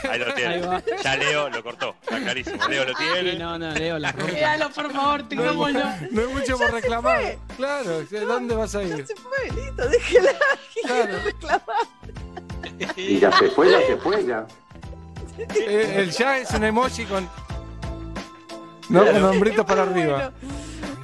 Ahí 0.08 0.18
lo 0.18 0.32
tiene. 0.34 0.54
Ahí. 0.66 0.82
Ya 1.02 1.16
Leo 1.16 1.48
lo 1.48 1.62
cortó. 1.62 1.94
Está 2.02 2.18
clarísimo. 2.20 2.64
Leo 2.68 2.84
lo 2.84 2.90
Sí, 2.96 3.04
tiene. 3.12 3.38
no, 3.38 3.58
no, 3.58 3.70
Leo, 3.74 3.98
la. 3.98 4.12
Quédalo, 4.12 4.70
por 4.70 4.92
favor, 4.92 5.28
tengámoslo. 5.28 5.80
No 6.10 6.20
hay 6.20 6.26
mucho 6.28 6.56
por 6.58 6.66
se 6.68 6.72
reclamar. 6.72 7.20
fue. 7.20 7.38
Claro, 7.56 8.02
¿dónde 8.26 8.54
vas 8.54 8.74
a 8.74 8.82
Ya 8.82 8.96
ir? 8.98 9.06
se 9.06 9.14
fue, 9.16 9.50
listo, 9.62 9.88
déjela. 9.88 10.30
Claro. 10.86 11.14
reclamar. 11.24 11.62
Y 12.96 13.18
ya 13.18 13.32
se 13.32 13.48
fue, 13.50 13.70
ya 13.70 13.80
se 13.86 13.96
fue, 13.96 14.24
ya. 14.24 14.46
Eh, 15.38 15.94
el 15.98 16.10
ya 16.10 16.38
es 16.38 16.50
un 16.52 16.64
emoji 16.64 17.04
con. 17.04 17.28
No, 18.88 19.04
con 19.06 19.24
hombritos 19.24 19.64
para 19.64 19.82
arriba. 19.82 20.32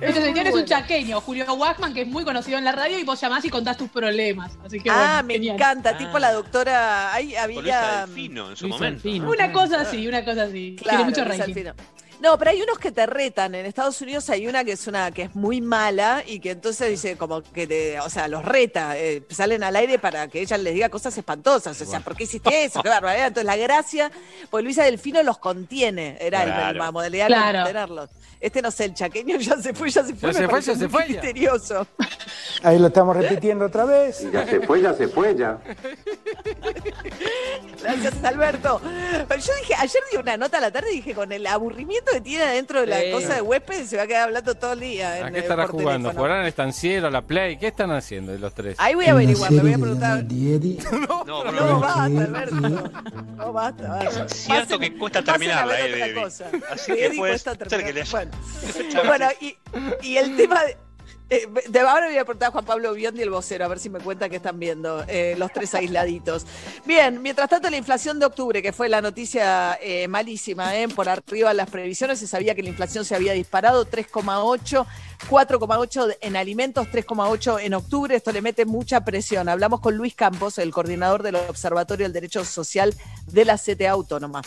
Este 0.01 0.23
señor 0.23 0.47
es 0.47 0.53
muy 0.53 0.61
un 0.61 0.67
chaqueño, 0.67 1.21
Julio 1.21 1.53
Wachman, 1.55 1.93
que 1.93 2.03
es 2.03 2.07
muy 2.07 2.23
conocido 2.25 2.57
en 2.57 2.65
la 2.65 2.71
radio 2.73 2.99
y 2.99 3.03
vos 3.05 3.21
llamás 3.21 3.45
y 3.45 3.51
contás 3.51 3.77
tus 3.77 3.89
problemas. 3.91 4.53
Así 4.65 4.79
que 4.81 4.89
Ah, 4.91 5.15
bueno, 5.23 5.27
me 5.27 5.35
genial. 5.35 5.57
encanta. 5.57 5.91
Ah. 5.91 5.99
Tipo 5.99 6.19
la 6.21 6.33
doctora. 6.33 7.13
Ahí 7.13 7.35
había. 7.35 8.07
Delfino 8.07 8.51
en 8.51 8.57
su 8.57 8.67
Luis 8.69 8.75
momento. 8.77 9.09
Alfino. 9.09 9.29
Una 9.31 9.53
cosa 9.53 9.81
así, 9.81 10.07
una 10.07 10.25
cosa 10.25 10.45
así. 10.45 10.77
Claro, 10.81 10.99
Tiene 11.13 11.27
mucho. 11.27 11.43
Alfino. 11.43 11.75
No, 12.21 12.37
pero 12.37 12.51
hay 12.51 12.61
unos 12.61 12.79
que 12.79 12.91
te 12.91 13.07
retan. 13.07 13.55
En 13.55 13.65
Estados 13.65 14.01
Unidos 14.01 14.29
hay 14.31 14.49
una 14.49 14.65
que 14.65 14.73
es 14.73 14.87
una 14.89 15.11
que 15.13 15.23
es 15.23 15.37
muy 15.37 15.61
mala 15.61 16.25
y 16.27 16.41
que 16.41 16.51
entonces 16.51 16.91
dice 16.91 17.17
como 17.17 17.43
que 17.43 17.67
te, 17.69 18.01
o 18.01 18.11
sea, 18.11 18.27
los 18.27 18.45
reta, 18.45 18.99
eh, 18.99 19.23
salen 19.31 19.63
al 19.63 19.77
aire 19.77 20.01
para 20.01 20.27
que 20.27 20.41
ella 20.41 20.59
les 20.59 20.75
diga 20.75 20.89
cosas 20.89 21.17
espantosas. 21.17 21.81
O 21.81 21.85
sea, 21.85 22.01
¿por 22.01 22.17
qué 22.17 22.25
hiciste 22.25 22.65
eso? 22.65 22.83
Qué 22.83 22.89
barbaridad. 22.89 23.29
Entonces 23.29 23.47
la 23.47 23.57
gracia, 23.57 24.11
pues 24.51 24.65
Luisa 24.65 24.83
Delfino 24.85 25.23
los 25.23 25.39
contiene, 25.39 26.19
era 26.21 26.43
el- 26.43 26.49
Claro. 26.51 26.79
la 26.79 26.91
modalidad 26.91 27.27
Claro. 27.29 27.59
de 27.59 27.65
contenerlos. 27.65 28.11
Este 28.41 28.63
no 28.63 28.71
sé, 28.71 28.85
el 28.87 28.95
chaqueño 28.95 29.37
ya 29.41 29.57
se 29.61 29.75
fue, 29.75 29.91
ya 29.91 30.05
se 30.05 30.15
fue. 30.15 30.33
Ya 30.33 30.41
me 30.41 30.47
se 30.47 30.49
fue, 30.49 30.63
ya 30.63 30.75
se 30.77 30.89
fue, 30.89 31.07
misterioso. 31.09 31.87
Ahí 32.63 32.79
lo 32.79 32.87
estamos 32.89 33.17
repitiendo 33.17 33.67
otra 33.67 33.85
vez. 33.85 34.25
Ya 34.33 34.47
se 34.47 34.61
fue, 34.61 34.81
ya 34.83 34.95
se 34.95 35.09
fue, 35.09 35.35
ya. 35.37 35.59
Gracias, 37.83 38.25
Alberto. 38.25 38.81
Pero 39.29 39.41
yo 39.41 39.53
dije, 39.61 39.75
ayer 39.79 40.03
di 40.11 40.17
una 40.19 40.37
nota 40.37 40.59
a 40.59 40.61
la 40.61 40.71
tarde 40.71 40.93
y 40.93 40.97
dije, 40.97 41.15
con 41.15 41.31
el 41.33 41.47
aburrimiento 41.47 42.13
que 42.13 42.21
tiene 42.21 42.45
adentro 42.45 42.81
de 42.81 42.87
la 42.87 43.01
Sí. 43.01 43.11
cosa 43.13 43.35
de 43.35 43.43
huésped, 43.43 43.85
se 43.87 43.97
va 43.97 44.03
a 44.03 44.07
quedar 44.07 44.23
hablando 44.25 44.55
todo 44.55 44.73
el 44.73 44.81
día. 44.81 45.27
¿A 45.27 45.31
qué 45.31 45.39
estará 45.41 45.67
jugando? 45.69 46.13
¿Jugarán 46.13 46.41
al 46.41 46.47
estanciero, 46.47 47.07
a 47.09 47.11
la 47.11 47.23
play? 47.23 47.57
¿Qué 47.59 47.69
están 47.69 47.91
haciendo 47.93 48.37
los 48.39 48.53
tres? 48.55 48.77
Ahí 48.79 48.95
voy 48.95 49.07
a 49.07 49.13
averiguar, 49.13 49.53
le 49.53 49.61
voy 49.63 49.73
a 49.73 49.79
preguntar. 49.79 50.25
No, 51.09 51.25
No, 51.25 51.43
pero 51.45 51.81
basta, 51.81 52.03
Alberto. 52.05 52.57
No, 53.37 53.53
basta, 53.53 53.89
basta. 53.89 54.25
Es 54.25 54.33
cierto 54.33 54.77
Pasen- 54.77 54.81
que 54.81 54.99
cuesta 54.99 55.23
terminarla, 55.23 55.81
eh, 55.81 56.15
cosa. 56.15 56.47
Así 56.71 56.93
que 56.93 57.07
puede 57.11 57.17
cuesta 57.17 57.51
ser 57.55 57.69
terminar. 57.69 57.87
que 57.87 57.93
le 57.95 58.01
haya- 58.03 58.28
Bueno, 58.75 59.03
bueno, 59.07 59.29
y, 59.41 59.57
y 60.03 60.17
el 60.17 60.37
tema 60.37 60.65
de, 60.65 60.77
eh, 61.31 61.47
de 61.69 61.81
ahora 61.81 62.07
voy 62.07 62.17
a 62.17 62.25
preguntar 62.25 62.49
a 62.49 62.53
Juan 62.53 62.65
Pablo 62.65 62.95
Biondi, 62.95 63.21
el 63.21 63.29
vocero, 63.29 63.63
a 63.63 63.69
ver 63.69 63.79
si 63.79 63.91
me 63.91 63.99
cuenta 63.99 64.31
que 64.31 64.37
están 64.37 64.59
viendo 64.59 65.05
eh, 65.09 65.35
los 65.37 65.53
tres 65.53 65.75
aisladitos. 65.75 66.47
Bien, 66.87 67.21
mientras 67.21 67.51
tanto, 67.51 67.69
la 67.69 67.77
inflación 67.77 68.19
de 68.19 68.25
octubre, 68.25 68.63
que 68.63 68.73
fue 68.73 68.89
la 68.89 69.03
noticia 69.03 69.79
eh, 69.83 70.09
malísima, 70.09 70.73
por 70.95 71.07
arriba 71.07 71.51
de 71.51 71.55
las 71.55 71.69
previsiones, 71.69 72.19
se 72.19 72.27
sabía 72.27 72.55
que 72.55 72.63
la 72.63 72.71
inflación 72.71 73.05
se 73.05 73.15
había 73.15 73.35
disparado 73.35 73.85
3,8, 73.87 74.87
4,8 75.29 76.17
en 76.23 76.37
alimentos, 76.37 76.89
3,8 76.89 77.61
en 77.61 77.75
octubre. 77.75 78.17
Esto 78.17 78.33
le 78.33 78.41
mete 78.41 78.65
mucha 78.65 79.05
presión. 79.05 79.51
Hablamos 79.51 79.81
con 79.81 79.97
Luis 79.97 80.15
Campos, 80.15 80.57
el 80.57 80.73
coordinador 80.73 81.23
del 81.23 81.37
Observatorio 81.37 82.07
del 82.07 82.15
Derecho 82.15 82.43
Social 82.47 82.95
de 83.27 83.45
la 83.45 83.59
CTA 83.59 83.91
Autónoma. 83.91 84.41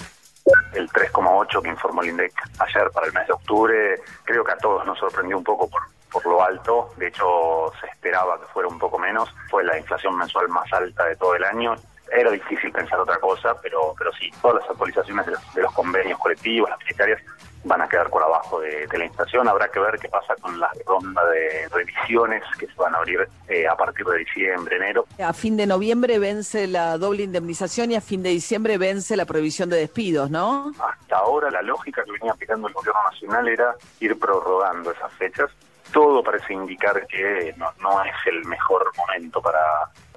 El 0.73 0.89
3,8 0.89 1.61
que 1.61 1.69
informó 1.69 2.01
el 2.01 2.09
INDEC 2.09 2.33
ayer 2.59 2.89
para 2.91 3.07
el 3.07 3.13
mes 3.13 3.27
de 3.27 3.33
octubre, 3.33 4.01
creo 4.23 4.43
que 4.43 4.51
a 4.51 4.57
todos 4.57 4.85
nos 4.85 4.97
sorprendió 4.97 5.37
un 5.37 5.43
poco 5.43 5.69
por, 5.69 5.81
por 6.11 6.25
lo 6.25 6.43
alto, 6.43 6.93
de 6.97 7.07
hecho 7.07 7.71
se 7.79 7.87
esperaba 7.87 8.39
que 8.39 8.47
fuera 8.47 8.67
un 8.67 8.79
poco 8.79 8.97
menos, 8.97 9.29
fue 9.49 9.63
la 9.63 9.77
inflación 9.77 10.17
mensual 10.17 10.49
más 10.49 10.71
alta 10.73 11.05
de 11.05 11.15
todo 11.15 11.35
el 11.35 11.43
año. 11.43 11.75
Era 12.11 12.29
difícil 12.31 12.71
pensar 12.73 12.99
otra 12.99 13.17
cosa, 13.19 13.55
pero, 13.61 13.93
pero 13.97 14.11
sí, 14.13 14.29
todas 14.41 14.61
las 14.61 14.69
actualizaciones 14.69 15.25
de 15.25 15.31
los, 15.31 15.53
de 15.53 15.61
los 15.61 15.73
convenios 15.73 16.19
colectivos, 16.19 16.69
las 16.69 16.79
paritarias, 16.79 17.21
van 17.63 17.81
a 17.81 17.87
quedar 17.87 18.09
por 18.09 18.23
abajo 18.23 18.59
de, 18.59 18.87
de 18.87 18.97
la 18.97 19.05
inflación. 19.05 19.47
Habrá 19.47 19.69
que 19.69 19.79
ver 19.79 19.99
qué 19.99 20.09
pasa 20.09 20.35
con 20.41 20.59
la 20.59 20.69
ronda 20.85 21.23
de 21.25 21.67
revisiones 21.69 22.43
que 22.57 22.67
se 22.67 22.73
van 22.75 22.95
a 22.95 22.97
abrir 22.97 23.27
eh, 23.47 23.67
a 23.67 23.75
partir 23.75 24.05
de 24.05 24.19
diciembre, 24.19 24.77
enero. 24.77 25.05
A 25.23 25.33
fin 25.33 25.57
de 25.57 25.67
noviembre 25.67 26.19
vence 26.19 26.67
la 26.67 26.97
doble 26.97 27.23
indemnización 27.23 27.91
y 27.91 27.95
a 27.95 28.01
fin 28.01 28.23
de 28.23 28.29
diciembre 28.29 28.77
vence 28.77 29.15
la 29.15 29.25
prohibición 29.25 29.69
de 29.69 29.77
despidos, 29.77 30.29
¿no? 30.31 30.71
Hasta 30.79 31.17
ahora 31.17 31.51
la 31.51 31.61
lógica 31.61 32.03
que 32.03 32.11
venía 32.11 32.31
aplicando 32.31 32.67
el 32.67 32.73
gobierno 32.73 32.99
nacional 33.11 33.47
era 33.47 33.75
ir 33.99 34.17
prorrogando 34.17 34.91
esas 34.91 35.11
fechas. 35.13 35.51
Todo 35.91 36.23
parece 36.23 36.53
indicar 36.53 37.05
que 37.07 37.53
no, 37.57 37.71
no 37.81 38.03
es 38.03 38.15
el 38.27 38.45
mejor 38.45 38.91
momento 38.97 39.41
para 39.41 39.59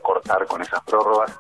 cortar 0.03 0.47
con 0.47 0.63
esas 0.63 0.81
prórrogas. 0.85 1.33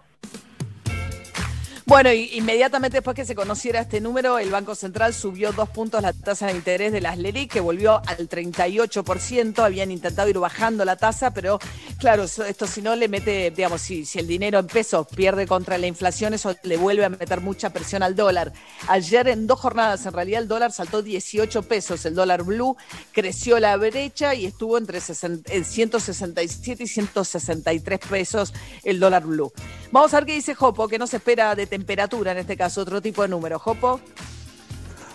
Bueno, 1.87 2.11
inmediatamente 2.11 2.97
después 2.97 3.14
que 3.14 3.27
se 3.27 3.35
conociera 3.35 3.81
este 3.81 4.01
número, 4.01 4.38
el 4.38 4.49
Banco 4.49 4.75
Central 4.75 5.12
subió 5.12 5.53
dos 5.53 5.68
puntos 5.68 6.01
la 6.01 6.14
tasa 6.14 6.47
de 6.47 6.55
interés 6.55 6.92
de 6.92 7.03
las 7.03 7.18
LELIC, 7.18 7.53
que 7.53 7.61
volvió 7.61 8.01
al 8.07 8.27
38%. 8.27 9.59
Habían 9.59 9.90
intentado 9.90 10.31
ir 10.31 10.38
bajando 10.38 10.87
la 10.87 10.97
tasa, 10.97 11.35
pero 11.35 11.59
claro, 11.99 12.25
esto 12.25 12.66
si 12.66 12.81
no 12.81 12.97
le 12.97 13.07
mete, 13.09 13.51
digamos, 13.51 13.83
si, 13.83 14.07
el 14.14 14.27
dinero 14.27 14.59
en 14.61 14.66
pesos 14.66 15.07
pierde 15.14 15.47
contra 15.47 15.77
la 15.77 15.87
inflación, 15.87 16.33
eso 16.33 16.57
le 16.62 16.79
vuelve 16.79 17.05
a 17.05 17.11
meter 17.11 17.42
mucha 17.42 17.68
presión 17.68 18.03
al 18.03 18.16
dólar. 18.16 18.55
Ayer 18.88 19.29
en 19.29 19.47
dos 19.47 19.61
jornadas, 19.61 20.07
en 20.07 20.14
realidad, 20.14 20.40
el 20.40 20.49
dólar 20.49 20.73
saltó 20.73 21.03
18 21.03 21.64
pesos. 21.64 22.07
El 22.07 22.14
dólar 22.14 22.44
blue 22.44 22.79
creció 23.12 23.61
la 23.61 23.77
brecha 23.77 24.35
y 24.35 24.47
estuvo 24.47 24.79
entre 24.79 25.03
60 25.03 25.53
en 25.53 25.64
167 25.66 26.83
y 26.83 26.87
163 26.87 28.01
pesos 28.09 28.55
el 28.85 28.99
dólar 28.99 29.25
blue. 29.25 29.53
Vamos 29.92 30.14
a 30.14 30.16
ver 30.16 30.27
qué 30.27 30.35
dice 30.35 30.55
Jopo, 30.55 30.88
que 30.88 30.99
no 30.99 31.07
se 31.07 31.18
espera 31.18 31.55
de 31.55 31.73
temperatura 31.74 32.30
en 32.30 32.38
este 32.38 32.56
caso, 32.56 32.82
otro 32.82 33.02
tipo 33.02 33.22
de 33.22 33.28
número. 33.28 33.58
Jopo. 33.58 34.00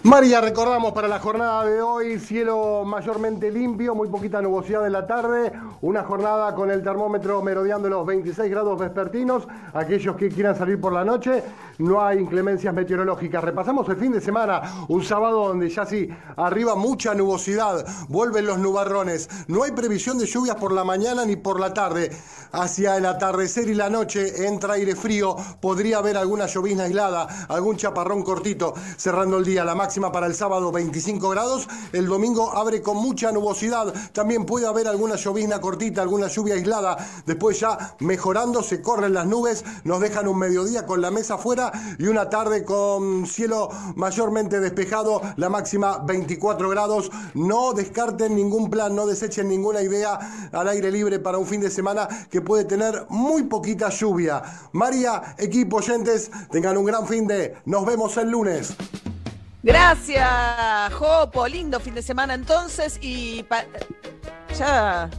María, 0.03 0.39
recordamos 0.39 0.93
para 0.93 1.09
la 1.09 1.19
jornada 1.19 1.65
de 1.65 1.81
hoy, 1.81 2.19
cielo 2.19 2.85
mayormente 2.85 3.51
limpio, 3.51 3.93
muy 3.93 4.07
poquita 4.07 4.41
nubosidad 4.41 4.85
en 4.85 4.93
la 4.93 5.05
tarde, 5.05 5.51
una 5.81 6.05
jornada 6.05 6.55
con 6.55 6.71
el 6.71 6.81
termómetro 6.81 7.41
merodeando 7.41 7.89
los 7.89 8.05
26 8.05 8.49
grados 8.49 8.79
vespertinos, 8.79 9.45
aquellos 9.73 10.15
que 10.15 10.29
quieran 10.29 10.57
salir 10.57 10.79
por 10.79 10.93
la 10.93 11.03
noche, 11.03 11.43
no 11.79 12.01
hay 12.01 12.19
inclemencias 12.19 12.73
meteorológicas. 12.73 13.43
Repasamos 13.43 13.89
el 13.89 13.97
fin 13.97 14.13
de 14.13 14.21
semana, 14.21 14.85
un 14.87 15.03
sábado 15.03 15.49
donde 15.49 15.67
ya 15.69 15.85
sí, 15.85 16.07
arriba 16.37 16.75
mucha 16.75 17.13
nubosidad, 17.13 17.85
vuelven 18.07 18.45
los 18.45 18.57
nubarrones, 18.57 19.29
no 19.49 19.63
hay 19.63 19.73
previsión 19.73 20.17
de 20.17 20.27
lluvias 20.27 20.55
por 20.55 20.71
la 20.71 20.85
mañana 20.85 21.25
ni 21.25 21.35
por 21.35 21.59
la 21.59 21.73
tarde. 21.73 22.09
Hacia 22.51 22.95
el 22.95 23.05
atardecer 23.05 23.69
y 23.69 23.75
la 23.75 23.89
noche 23.89 24.47
entra 24.47 24.75
aire 24.75 24.95
frío, 24.95 25.35
podría 25.61 25.97
haber 25.97 26.15
alguna 26.15 26.45
llovizna 26.47 26.85
aislada, 26.85 27.27
algún 27.49 27.75
chaparrón 27.75 28.23
cortito, 28.23 28.73
cerrando 28.97 29.37
el 29.37 29.45
día. 29.45 29.63
La 29.65 29.75
máxima 29.75 29.88
para 29.89 30.27
el 30.27 30.35
sábado 30.35 30.71
25 30.71 31.29
grados, 31.29 31.67
el 31.93 32.05
domingo 32.05 32.55
abre 32.55 32.83
con 32.83 32.97
mucha 32.97 33.31
nubosidad, 33.31 33.91
también 34.13 34.45
puede 34.45 34.67
haber 34.67 34.87
alguna 34.87 35.15
llovizna 35.15 35.59
cortita, 35.59 36.03
alguna 36.03 36.27
lluvia 36.27 36.53
aislada, 36.53 36.95
después 37.25 37.59
ya 37.59 37.95
mejorando, 37.99 38.61
se 38.61 38.83
corren 38.83 39.15
las 39.15 39.25
nubes, 39.25 39.65
nos 39.83 39.99
dejan 39.99 40.27
un 40.27 40.37
mediodía 40.37 40.85
con 40.85 41.01
la 41.01 41.09
mesa 41.09 41.35
afuera 41.35 41.71
y 41.97 42.05
una 42.05 42.29
tarde 42.29 42.63
con 42.63 43.25
cielo 43.25 43.69
mayormente 43.95 44.59
despejado, 44.59 45.21
la 45.37 45.49
máxima 45.49 45.97
24 46.05 46.69
grados. 46.69 47.09
No 47.33 47.73
descarten 47.73 48.35
ningún 48.35 48.69
plan, 48.69 48.95
no 48.95 49.07
desechen 49.07 49.49
ninguna 49.49 49.81
idea 49.81 50.49
al 50.51 50.67
aire 50.67 50.91
libre 50.91 51.17
para 51.17 51.39
un 51.39 51.47
fin 51.47 51.61
de 51.61 51.71
semana 51.71 52.07
que 52.29 52.41
puede 52.41 52.65
tener 52.65 53.07
muy 53.09 53.43
poquita 53.43 53.89
lluvia. 53.89 54.43
María, 54.71 55.35
equipo 55.39 55.77
oyentes, 55.77 56.29
tengan 56.51 56.77
un 56.77 56.85
gran 56.85 57.07
fin 57.07 57.25
de. 57.25 57.55
Nos 57.65 57.85
vemos 57.87 58.15
el 58.17 58.29
lunes. 58.29 58.75
Gracias, 59.61 60.93
Jopo. 60.93 61.47
Lindo 61.47 61.79
fin 61.79 61.95
de 61.95 62.01
semana 62.01 62.33
entonces. 62.33 62.97
Y 63.01 63.45
ya. 64.57 65.09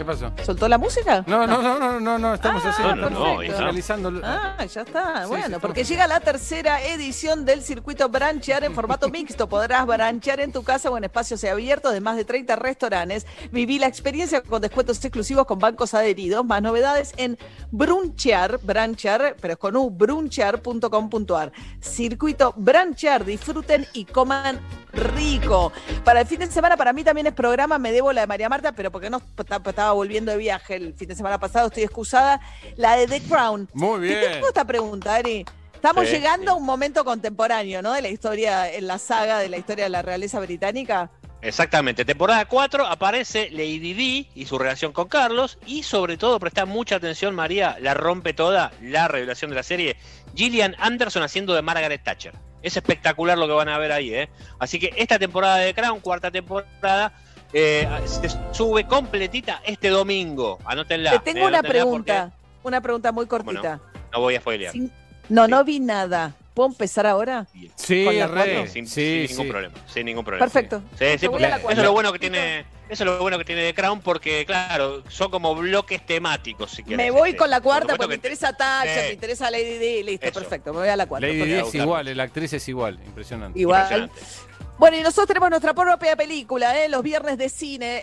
¿Qué 0.00 0.04
pasó? 0.06 0.32
¿Soltó 0.46 0.66
la 0.66 0.78
música? 0.78 1.22
No, 1.26 1.46
no, 1.46 1.60
no, 1.60 1.78
no, 1.78 2.00
no, 2.00 2.18
no, 2.18 2.32
estamos 2.32 2.62
Ah, 2.64 2.70
haciendo, 2.70 3.10
no, 3.10 3.34
no, 3.34 3.40
analizando. 3.40 4.10
Ah, 4.24 4.64
ya 4.64 4.80
está. 4.80 5.24
Sí, 5.24 5.28
bueno, 5.28 5.56
sí, 5.56 5.60
porque 5.60 5.84
llega 5.84 6.06
la 6.06 6.20
tercera 6.20 6.82
edición 6.82 7.44
del 7.44 7.60
circuito 7.60 8.08
Branchear 8.08 8.64
en 8.64 8.74
formato 8.74 9.08
mixto. 9.10 9.46
Podrás 9.46 9.84
branchear 9.84 10.40
en 10.40 10.52
tu 10.52 10.62
casa 10.62 10.88
o 10.90 10.96
en 10.96 11.04
espacios 11.04 11.44
abiertos 11.44 11.92
de 11.92 12.00
más 12.00 12.16
de 12.16 12.24
30 12.24 12.56
restaurantes. 12.56 13.26
Viví 13.52 13.78
la 13.78 13.88
experiencia 13.88 14.40
con 14.40 14.62
descuentos 14.62 15.04
exclusivos 15.04 15.44
con 15.44 15.58
bancos 15.58 15.92
adheridos. 15.92 16.46
Más 16.46 16.62
novedades 16.62 17.12
en 17.18 17.36
Brunchear, 17.70 18.58
Branchear, 18.62 19.36
pero 19.38 19.52
es 19.52 19.58
con 19.58 19.76
U, 19.76 19.90
brunchear.com.ar. 19.90 21.52
Circuito 21.82 22.54
Branchear, 22.56 23.26
disfruten 23.26 23.86
y 23.92 24.06
coman 24.06 24.60
rico. 24.92 25.72
Para 26.04 26.22
el 26.22 26.26
fin 26.26 26.40
de 26.40 26.46
semana, 26.46 26.76
para 26.76 26.92
mí 26.94 27.04
también 27.04 27.26
es 27.26 27.34
programa, 27.34 27.78
me 27.78 27.92
debo 27.92 28.12
la 28.12 28.22
de 28.22 28.26
María 28.26 28.48
Marta, 28.48 28.72
pero 28.72 28.90
porque 28.90 29.10
no 29.10 29.20
estaba 29.36 29.89
volviendo 29.92 30.32
de 30.32 30.38
viaje 30.38 30.76
el 30.76 30.94
fin 30.94 31.08
de 31.08 31.14
semana 31.14 31.38
pasado, 31.38 31.68
estoy 31.68 31.84
excusada. 31.84 32.40
La 32.76 32.96
de 32.96 33.06
The 33.06 33.20
Crown. 33.22 33.68
Muy 33.72 34.00
Te 34.08 34.18
bien. 34.18 34.32
tengo 34.32 34.48
esta 34.48 34.64
pregunta, 34.64 35.14
Ari. 35.14 35.44
Estamos 35.74 36.06
Sí, 36.06 36.12
llegando 36.12 36.52
a 36.52 36.54
un 36.54 36.64
momento 36.66 37.04
contemporáneo, 37.04 37.80
¿no? 37.80 37.92
De 37.94 38.02
la 38.02 38.08
historia, 38.08 38.70
en 38.70 38.86
la 38.86 38.98
saga 38.98 39.38
de 39.38 39.48
la 39.48 39.56
historia 39.56 39.84
de 39.84 39.90
la 39.90 40.02
realeza 40.02 40.38
británica. 40.38 41.10
Exactamente, 41.42 42.04
temporada 42.04 42.44
4 42.44 42.84
aparece 42.86 43.48
Lady 43.50 43.94
Di 43.94 44.28
y 44.34 44.44
su 44.44 44.58
relación 44.58 44.92
con 44.92 45.08
Carlos 45.08 45.58
y 45.64 45.84
sobre 45.84 46.18
todo 46.18 46.38
presta 46.38 46.66
mucha 46.66 46.96
atención 46.96 47.34
María, 47.34 47.78
la 47.80 47.94
rompe 47.94 48.34
toda, 48.34 48.72
la 48.82 49.08
revelación 49.08 49.50
de 49.50 49.56
la 49.56 49.62
serie, 49.62 49.96
Gillian 50.34 50.76
Anderson 50.78 51.22
haciendo 51.22 51.54
de 51.54 51.62
Margaret 51.62 52.04
Thatcher. 52.04 52.34
Es 52.60 52.76
espectacular 52.76 53.38
lo 53.38 53.46
que 53.46 53.54
van 53.54 53.70
a 53.70 53.78
ver 53.78 53.90
ahí, 53.90 54.12
¿eh? 54.14 54.28
Así 54.58 54.78
que 54.78 54.92
esta 54.98 55.18
temporada 55.18 55.56
de 55.56 55.72
Crown, 55.72 56.00
cuarta 56.00 56.30
temporada, 56.30 57.14
eh, 57.52 57.88
se 58.04 58.28
sube 58.52 58.86
completita 58.86 59.60
este 59.64 59.88
domingo. 59.88 60.58
Anótenla. 60.64 61.10
Te 61.10 61.16
eh, 61.16 61.20
tengo 61.24 61.46
una 61.46 61.58
anótenla 61.58 61.68
pregunta, 61.82 62.32
una 62.62 62.80
pregunta 62.80 63.12
muy 63.12 63.26
¿Cómo 63.26 63.44
cortita. 63.44 63.80
No 64.12 64.20
voy 64.20 64.36
a 64.36 64.40
spoilear. 64.40 64.72
Sin- 64.72 64.92
No, 65.28 65.46
no 65.46 65.64
vi 65.64 65.80
nada. 65.80 66.34
¿Puedo 66.54 66.68
empezar 66.70 67.06
ahora? 67.06 67.46
Sí, 67.76 68.04
re. 68.26 68.66
Sin, 68.68 68.86
Sí, 68.86 69.26
sin 69.28 69.30
ningún 69.30 69.46
sí. 69.46 69.50
problema. 69.50 69.74
Sin 69.86 70.06
ningún 70.06 70.24
problema. 70.24 70.44
Perfecto. 70.44 70.82
Porque 70.90 71.14
eso 71.14 71.70
es 71.70 71.78
lo 71.78 71.92
bueno 71.92 72.12
que 72.12 72.18
tiene. 72.18 72.64
Eso 72.90 73.04
es 73.04 73.06
lo 73.06 73.20
bueno 73.20 73.38
que 73.38 73.44
tiene 73.44 73.62
The 73.68 73.72
Crown 73.74 74.00
porque, 74.00 74.44
claro, 74.44 75.04
son 75.08 75.30
como 75.30 75.54
bloques 75.54 76.04
temáticos, 76.04 76.72
si. 76.72 76.82
Me 76.82 77.12
voy 77.12 77.28
este. 77.30 77.38
con 77.38 77.48
la 77.48 77.60
cuarta 77.60 77.86
Por 77.90 77.98
porque 77.98 78.08
me 78.08 78.14
interesa 78.16 78.50
Sí. 78.50 79.00
me 79.06 79.12
interesa 79.12 79.48
Lady 79.48 79.78
Di, 79.78 80.02
listo, 80.02 80.26
Eso. 80.26 80.40
perfecto, 80.40 80.72
me 80.72 80.80
voy 80.80 80.88
a 80.88 80.96
la 80.96 81.06
cuarta. 81.06 81.28
Lady. 81.28 81.40
Di 81.40 81.52
es 81.52 81.74
igual, 81.76 82.16
la 82.16 82.22
actriz 82.24 82.52
es 82.52 82.68
igual, 82.68 82.98
impresionante. 83.06 83.56
Igual. 83.60 83.82
Impresionante. 83.82 84.49
Bueno, 84.80 84.96
y 84.96 85.02
nosotros 85.02 85.26
tenemos 85.26 85.50
nuestra 85.50 85.74
propia 85.74 86.16
película, 86.16 86.82
¿eh? 86.82 86.88
los 86.88 87.02
viernes 87.02 87.36
de 87.36 87.50
cine, 87.50 88.02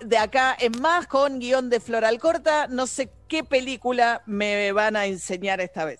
de 0.00 0.18
acá 0.18 0.56
en 0.58 0.72
más, 0.80 1.06
con 1.06 1.38
guion 1.38 1.70
de 1.70 1.78
Floral 1.78 2.18
Corta. 2.18 2.66
No 2.66 2.88
sé 2.88 3.12
qué 3.28 3.44
película 3.44 4.22
me 4.26 4.72
van 4.72 4.96
a 4.96 5.06
enseñar 5.06 5.60
esta 5.60 5.84
vez. 5.84 5.98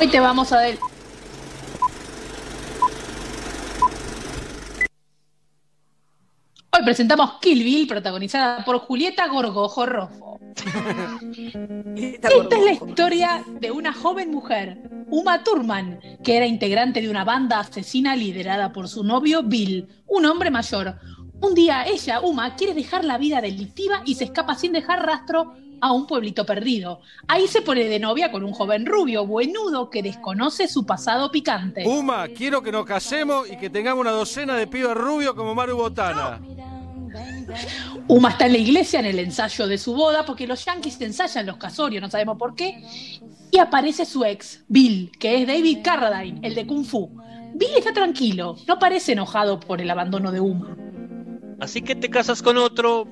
Hoy 0.00 0.06
te 0.06 0.20
vamos 0.20 0.52
a 0.52 0.60
ver. 0.60 0.78
Hoy 6.70 6.84
presentamos 6.84 7.40
Kill 7.40 7.64
Bill, 7.64 7.88
protagonizada 7.88 8.64
por 8.64 8.78
Julieta 8.78 9.26
Gorgojo 9.26 9.84
Rojo. 9.84 10.33
Esta 11.96 12.28
es 12.28 12.64
la 12.64 12.72
historia 12.72 13.44
de 13.60 13.70
una 13.70 13.92
joven 13.92 14.30
mujer, 14.30 14.78
Uma 15.08 15.42
Thurman, 15.42 16.00
que 16.22 16.36
era 16.36 16.46
integrante 16.46 17.00
de 17.00 17.10
una 17.10 17.24
banda 17.24 17.60
asesina 17.60 18.16
liderada 18.16 18.72
por 18.72 18.88
su 18.88 19.04
novio 19.04 19.42
Bill, 19.42 19.88
un 20.06 20.26
hombre 20.26 20.50
mayor. 20.50 20.96
Un 21.40 21.54
día 21.54 21.84
ella, 21.84 22.20
Uma, 22.20 22.54
quiere 22.56 22.74
dejar 22.74 23.04
la 23.04 23.18
vida 23.18 23.40
delictiva 23.40 24.02
y 24.04 24.14
se 24.14 24.24
escapa 24.24 24.54
sin 24.54 24.72
dejar 24.72 25.04
rastro 25.04 25.54
a 25.80 25.92
un 25.92 26.06
pueblito 26.06 26.46
perdido. 26.46 27.00
Ahí 27.28 27.46
se 27.46 27.60
pone 27.60 27.84
de 27.84 27.98
novia 27.98 28.32
con 28.32 28.42
un 28.44 28.52
joven 28.52 28.86
rubio, 28.86 29.26
buenudo, 29.26 29.90
que 29.90 30.02
desconoce 30.02 30.68
su 30.68 30.86
pasado 30.86 31.30
picante. 31.30 31.86
Uma, 31.86 32.28
quiero 32.28 32.62
que 32.62 32.72
nos 32.72 32.86
casemos 32.86 33.50
y 33.50 33.56
que 33.58 33.68
tengamos 33.68 34.00
una 34.00 34.12
docena 34.12 34.56
de 34.56 34.66
pibes 34.66 34.94
rubios 34.94 35.34
como 35.34 35.54
Maru 35.54 35.76
Botana. 35.76 36.40
Uma 38.08 38.30
está 38.30 38.46
en 38.46 38.52
la 38.52 38.58
iglesia 38.58 39.00
en 39.00 39.06
el 39.06 39.18
ensayo 39.18 39.66
de 39.66 39.78
su 39.78 39.94
boda 39.94 40.24
porque 40.24 40.46
los 40.46 40.64
yankees 40.64 41.00
ensayan 41.00 41.46
los 41.46 41.56
casorios, 41.56 42.02
no 42.02 42.10
sabemos 42.10 42.38
por 42.38 42.54
qué. 42.54 42.82
Y 43.50 43.58
aparece 43.58 44.04
su 44.04 44.24
ex, 44.24 44.64
Bill, 44.68 45.12
que 45.18 45.42
es 45.42 45.46
David 45.46 45.78
Carradine, 45.82 46.40
el 46.42 46.54
de 46.54 46.66
Kung 46.66 46.84
Fu. 46.84 47.10
Bill 47.54 47.70
está 47.76 47.92
tranquilo, 47.92 48.56
no 48.66 48.78
parece 48.78 49.12
enojado 49.12 49.60
por 49.60 49.80
el 49.80 49.90
abandono 49.90 50.32
de 50.32 50.40
Uma. 50.40 50.76
Así 51.60 51.82
que 51.82 51.94
te 51.94 52.10
casas 52.10 52.42
con 52.42 52.58
otro. 52.58 53.06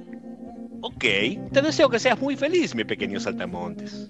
Ok, 0.84 1.04
te 1.52 1.62
deseo 1.62 1.88
que 1.88 2.00
seas 2.00 2.20
muy 2.20 2.36
feliz, 2.36 2.74
mi 2.74 2.82
pequeño 2.82 3.20
saltamontes. 3.20 4.08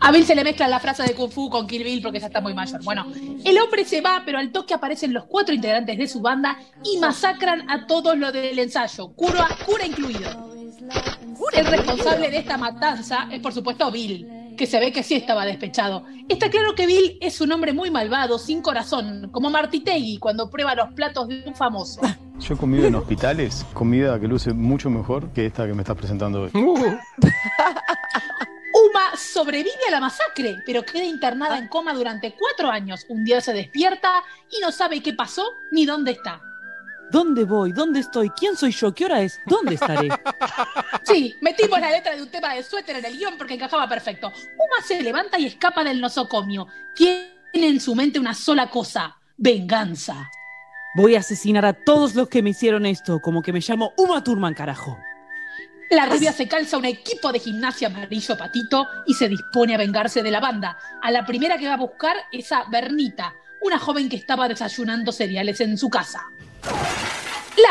A 0.00 0.10
Bill 0.10 0.24
se 0.24 0.34
le 0.34 0.42
mezcla 0.42 0.66
la 0.66 0.80
frase 0.80 1.04
de 1.04 1.14
Kung 1.14 1.30
Fu 1.30 1.48
con 1.48 1.68
Kill 1.68 1.84
Bill 1.84 2.02
porque 2.02 2.18
ya 2.18 2.26
está 2.26 2.40
muy 2.40 2.52
mayor. 2.52 2.82
Bueno, 2.82 3.06
el 3.44 3.58
hombre 3.58 3.84
se 3.84 4.00
va, 4.00 4.22
pero 4.26 4.38
al 4.38 4.50
toque 4.50 4.74
aparecen 4.74 5.12
los 5.12 5.26
cuatro 5.26 5.54
integrantes 5.54 5.96
de 5.96 6.08
su 6.08 6.20
banda 6.20 6.58
y 6.82 6.98
masacran 6.98 7.70
a 7.70 7.86
todos 7.86 8.18
los 8.18 8.32
del 8.32 8.58
ensayo, 8.58 9.12
cura, 9.14 9.48
cura 9.64 9.86
incluido. 9.86 10.52
El 11.52 11.66
responsable 11.66 12.28
de 12.28 12.38
esta 12.38 12.58
matanza 12.58 13.28
es, 13.30 13.38
por 13.40 13.52
supuesto, 13.52 13.88
Bill, 13.92 14.54
que 14.56 14.66
se 14.66 14.80
ve 14.80 14.90
que 14.90 15.04
sí 15.04 15.14
estaba 15.14 15.46
despechado. 15.46 16.04
Está 16.28 16.50
claro 16.50 16.74
que 16.74 16.86
Bill 16.86 17.18
es 17.20 17.40
un 17.40 17.52
hombre 17.52 17.72
muy 17.72 17.92
malvado, 17.92 18.40
sin 18.40 18.62
corazón, 18.62 19.30
como 19.30 19.48
Martitegui 19.48 20.18
cuando 20.18 20.50
prueba 20.50 20.74
los 20.74 20.92
platos 20.94 21.28
de 21.28 21.44
un 21.46 21.54
famoso. 21.54 22.00
Yo 22.40 22.54
he 22.54 22.56
comido 22.56 22.86
en 22.86 22.94
hospitales 22.94 23.66
comida 23.74 24.18
que 24.18 24.28
luce 24.28 24.52
mucho 24.52 24.90
mejor 24.90 25.30
que 25.32 25.46
esta 25.46 25.66
que 25.66 25.74
me 25.74 25.82
estás 25.82 25.96
presentando 25.96 26.42
hoy. 26.42 26.50
Uma 26.54 27.00
sobrevive 29.16 29.88
a 29.88 29.90
la 29.90 30.00
masacre, 30.00 30.58
pero 30.64 30.84
queda 30.84 31.04
internada 31.04 31.58
en 31.58 31.68
coma 31.68 31.92
durante 31.92 32.34
cuatro 32.38 32.70
años. 32.70 33.04
Un 33.08 33.24
día 33.24 33.40
se 33.40 33.52
despierta 33.52 34.22
y 34.50 34.60
no 34.60 34.70
sabe 34.70 35.02
qué 35.02 35.14
pasó 35.14 35.44
ni 35.72 35.84
dónde 35.84 36.12
está. 36.12 36.40
¿Dónde 37.10 37.44
voy? 37.44 37.72
¿Dónde 37.72 38.00
estoy? 38.00 38.30
¿Quién 38.30 38.54
soy 38.54 38.70
yo? 38.70 38.94
¿Qué 38.94 39.06
hora 39.06 39.22
es? 39.22 39.40
¿Dónde 39.46 39.74
estaré? 39.74 40.08
Sí, 41.04 41.34
metimos 41.40 41.80
la 41.80 41.90
letra 41.90 42.14
de 42.14 42.22
un 42.22 42.28
tema 42.28 42.54
de 42.54 42.62
suéter 42.62 42.96
en 42.96 43.04
el 43.04 43.16
guion 43.16 43.34
porque 43.38 43.54
encajaba 43.54 43.88
perfecto. 43.88 44.28
Uma 44.28 44.86
se 44.86 45.02
levanta 45.02 45.38
y 45.38 45.46
escapa 45.46 45.82
del 45.82 46.00
nosocomio. 46.00 46.68
Tiene 46.94 47.32
en 47.52 47.80
su 47.80 47.94
mente 47.94 48.20
una 48.20 48.34
sola 48.34 48.68
cosa, 48.68 49.16
venganza. 49.36 50.30
Voy 50.94 51.16
a 51.16 51.20
asesinar 51.20 51.66
a 51.66 51.74
todos 51.74 52.14
los 52.14 52.28
que 52.28 52.42
me 52.42 52.50
hicieron 52.50 52.86
esto, 52.86 53.20
como 53.20 53.42
que 53.42 53.52
me 53.52 53.60
llamo 53.60 53.92
Uma 53.96 54.24
Thurman, 54.24 54.54
carajo. 54.54 54.98
La 55.90 56.06
rubia 56.06 56.32
se 56.32 56.48
calza 56.48 56.76
un 56.76 56.84
equipo 56.84 57.30
de 57.32 57.38
gimnasia 57.38 57.88
amarillo 57.88 58.36
patito 58.36 58.86
y 59.06 59.14
se 59.14 59.28
dispone 59.28 59.74
a 59.74 59.78
vengarse 59.78 60.22
de 60.22 60.30
la 60.30 60.40
banda. 60.40 60.76
A 61.02 61.10
la 61.10 61.24
primera 61.24 61.56
que 61.56 61.66
va 61.66 61.74
a 61.74 61.78
buscar 61.78 62.16
es 62.32 62.50
a 62.52 62.64
Bernita, 62.70 63.34
una 63.62 63.78
joven 63.78 64.08
que 64.08 64.16
estaba 64.16 64.48
desayunando 64.48 65.12
cereales 65.12 65.60
en 65.60 65.78
su 65.78 65.88
casa. 65.88 66.22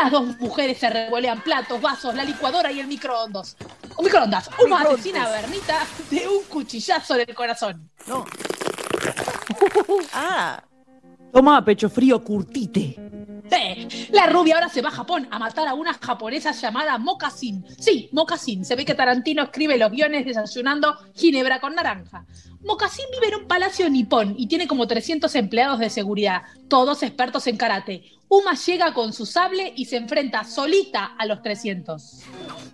Las 0.00 0.10
dos 0.10 0.38
mujeres 0.38 0.78
se 0.78 0.90
revolean 0.90 1.42
platos, 1.42 1.80
vasos, 1.80 2.14
la 2.14 2.24
licuadora 2.24 2.70
y 2.72 2.80
el 2.80 2.86
microondas. 2.86 3.56
Un 3.96 4.04
microondas. 4.04 4.48
Uma 4.64 4.78
Microondas. 4.78 4.92
asesina 4.94 5.24
a 5.24 5.30
Bernita 5.30 5.86
de 6.10 6.28
un 6.28 6.44
cuchillazo 6.44 7.14
en 7.14 7.28
el 7.28 7.34
corazón. 7.34 7.90
No. 8.06 8.24
ah, 10.12 10.62
Toma, 11.32 11.64
pecho 11.64 11.88
frío, 11.88 12.22
curtite. 12.24 12.96
La 14.10 14.26
rubia 14.26 14.54
ahora 14.54 14.68
se 14.68 14.82
va 14.82 14.88
a 14.88 14.92
Japón 14.92 15.28
a 15.30 15.38
matar 15.38 15.68
a 15.68 15.74
una 15.74 15.94
japonesa 15.94 16.52
llamada 16.52 16.98
Moccasin. 16.98 17.64
Sí, 17.78 18.08
Moccasin. 18.12 18.64
Se 18.64 18.76
ve 18.76 18.84
que 18.84 18.94
Tarantino 18.94 19.42
escribe 19.42 19.78
los 19.78 19.90
guiones 19.90 20.24
desayunando 20.24 20.96
ginebra 21.14 21.60
con 21.60 21.74
naranja. 21.74 22.24
Moccasin 22.60 23.06
vive 23.12 23.28
en 23.28 23.42
un 23.42 23.48
palacio 23.48 23.88
nipón 23.88 24.34
y 24.36 24.48
tiene 24.48 24.66
como 24.66 24.86
300 24.86 25.32
empleados 25.36 25.78
de 25.78 25.90
seguridad, 25.90 26.42
todos 26.68 27.02
expertos 27.02 27.46
en 27.46 27.56
karate. 27.56 28.17
Uma 28.30 28.52
llega 28.54 28.92
con 28.92 29.14
su 29.14 29.24
sable 29.24 29.72
y 29.74 29.86
se 29.86 29.96
enfrenta 29.96 30.44
solita 30.44 31.14
a 31.18 31.24
los 31.24 31.40
300. 31.40 32.20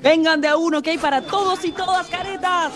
Vengan 0.01 0.41
de 0.41 0.49
a 0.49 0.57
uno 0.57 0.83
que 0.83 0.91
hay 0.91 0.99
para 0.99 1.23
todos 1.23 1.65
y 1.65 1.71
todas, 1.71 2.09
caretas. 2.09 2.73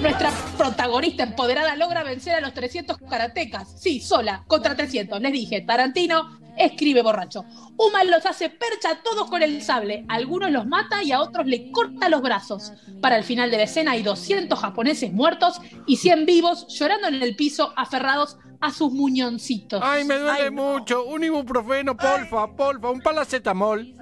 Nuestra 0.00 0.30
protagonista 0.56 1.24
empoderada 1.24 1.74
logra 1.74 2.04
vencer 2.04 2.34
a 2.34 2.40
los 2.40 2.54
300 2.54 2.98
karatecas. 3.10 3.74
Sí, 3.80 4.00
sola, 4.00 4.44
contra 4.46 4.76
300. 4.76 5.20
Les 5.20 5.32
dije, 5.32 5.62
Tarantino 5.62 6.38
escribe 6.56 7.02
borracho. 7.02 7.44
Uma 7.76 8.04
los 8.04 8.24
hace 8.26 8.48
percha 8.48 8.90
a 8.90 9.02
todos 9.02 9.28
con 9.28 9.42
el 9.42 9.60
sable. 9.60 10.04
A 10.08 10.14
algunos 10.14 10.52
los 10.52 10.66
mata 10.66 11.02
y 11.02 11.10
a 11.10 11.20
otros 11.20 11.46
le 11.46 11.72
corta 11.72 12.08
los 12.08 12.22
brazos. 12.22 12.74
Para 13.00 13.16
el 13.16 13.24
final 13.24 13.50
de 13.50 13.56
la 13.56 13.64
escena 13.64 13.90
hay 13.92 14.04
200 14.04 14.56
japoneses 14.56 15.12
muertos 15.12 15.60
y 15.86 15.96
100 15.96 16.26
vivos 16.26 16.66
llorando 16.68 17.08
en 17.08 17.20
el 17.22 17.34
piso 17.34 17.72
aferrados 17.76 18.38
a 18.60 18.72
sus 18.72 18.92
muñoncitos. 18.92 19.80
Ay, 19.84 20.04
me 20.04 20.18
duele 20.18 20.50
mucho. 20.50 21.04
Un 21.04 21.24
ibuprofeno, 21.24 21.96
porfa, 21.96 22.46
porfa, 22.48 22.90
un 22.90 23.00
palacetamol. 23.00 23.94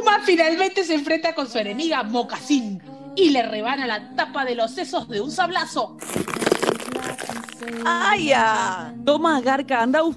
Uma 0.00 0.20
finalmente 0.24 0.84
se 0.84 0.94
enfrenta 0.94 1.34
con 1.34 1.48
su 1.48 1.58
enemiga 1.58 2.02
Mocasín 2.02 2.82
y 3.14 3.30
le 3.30 3.42
rebana 3.42 3.86
la 3.86 4.14
tapa 4.14 4.44
de 4.44 4.54
los 4.54 4.72
sesos 4.72 5.08
de 5.08 5.20
un 5.20 5.30
sablazo. 5.30 5.96
¡Ay, 7.84 8.26
ya! 8.28 8.94
Toma, 9.04 9.40
Garca, 9.40 9.82
anda 9.82 10.00
a 10.00 10.02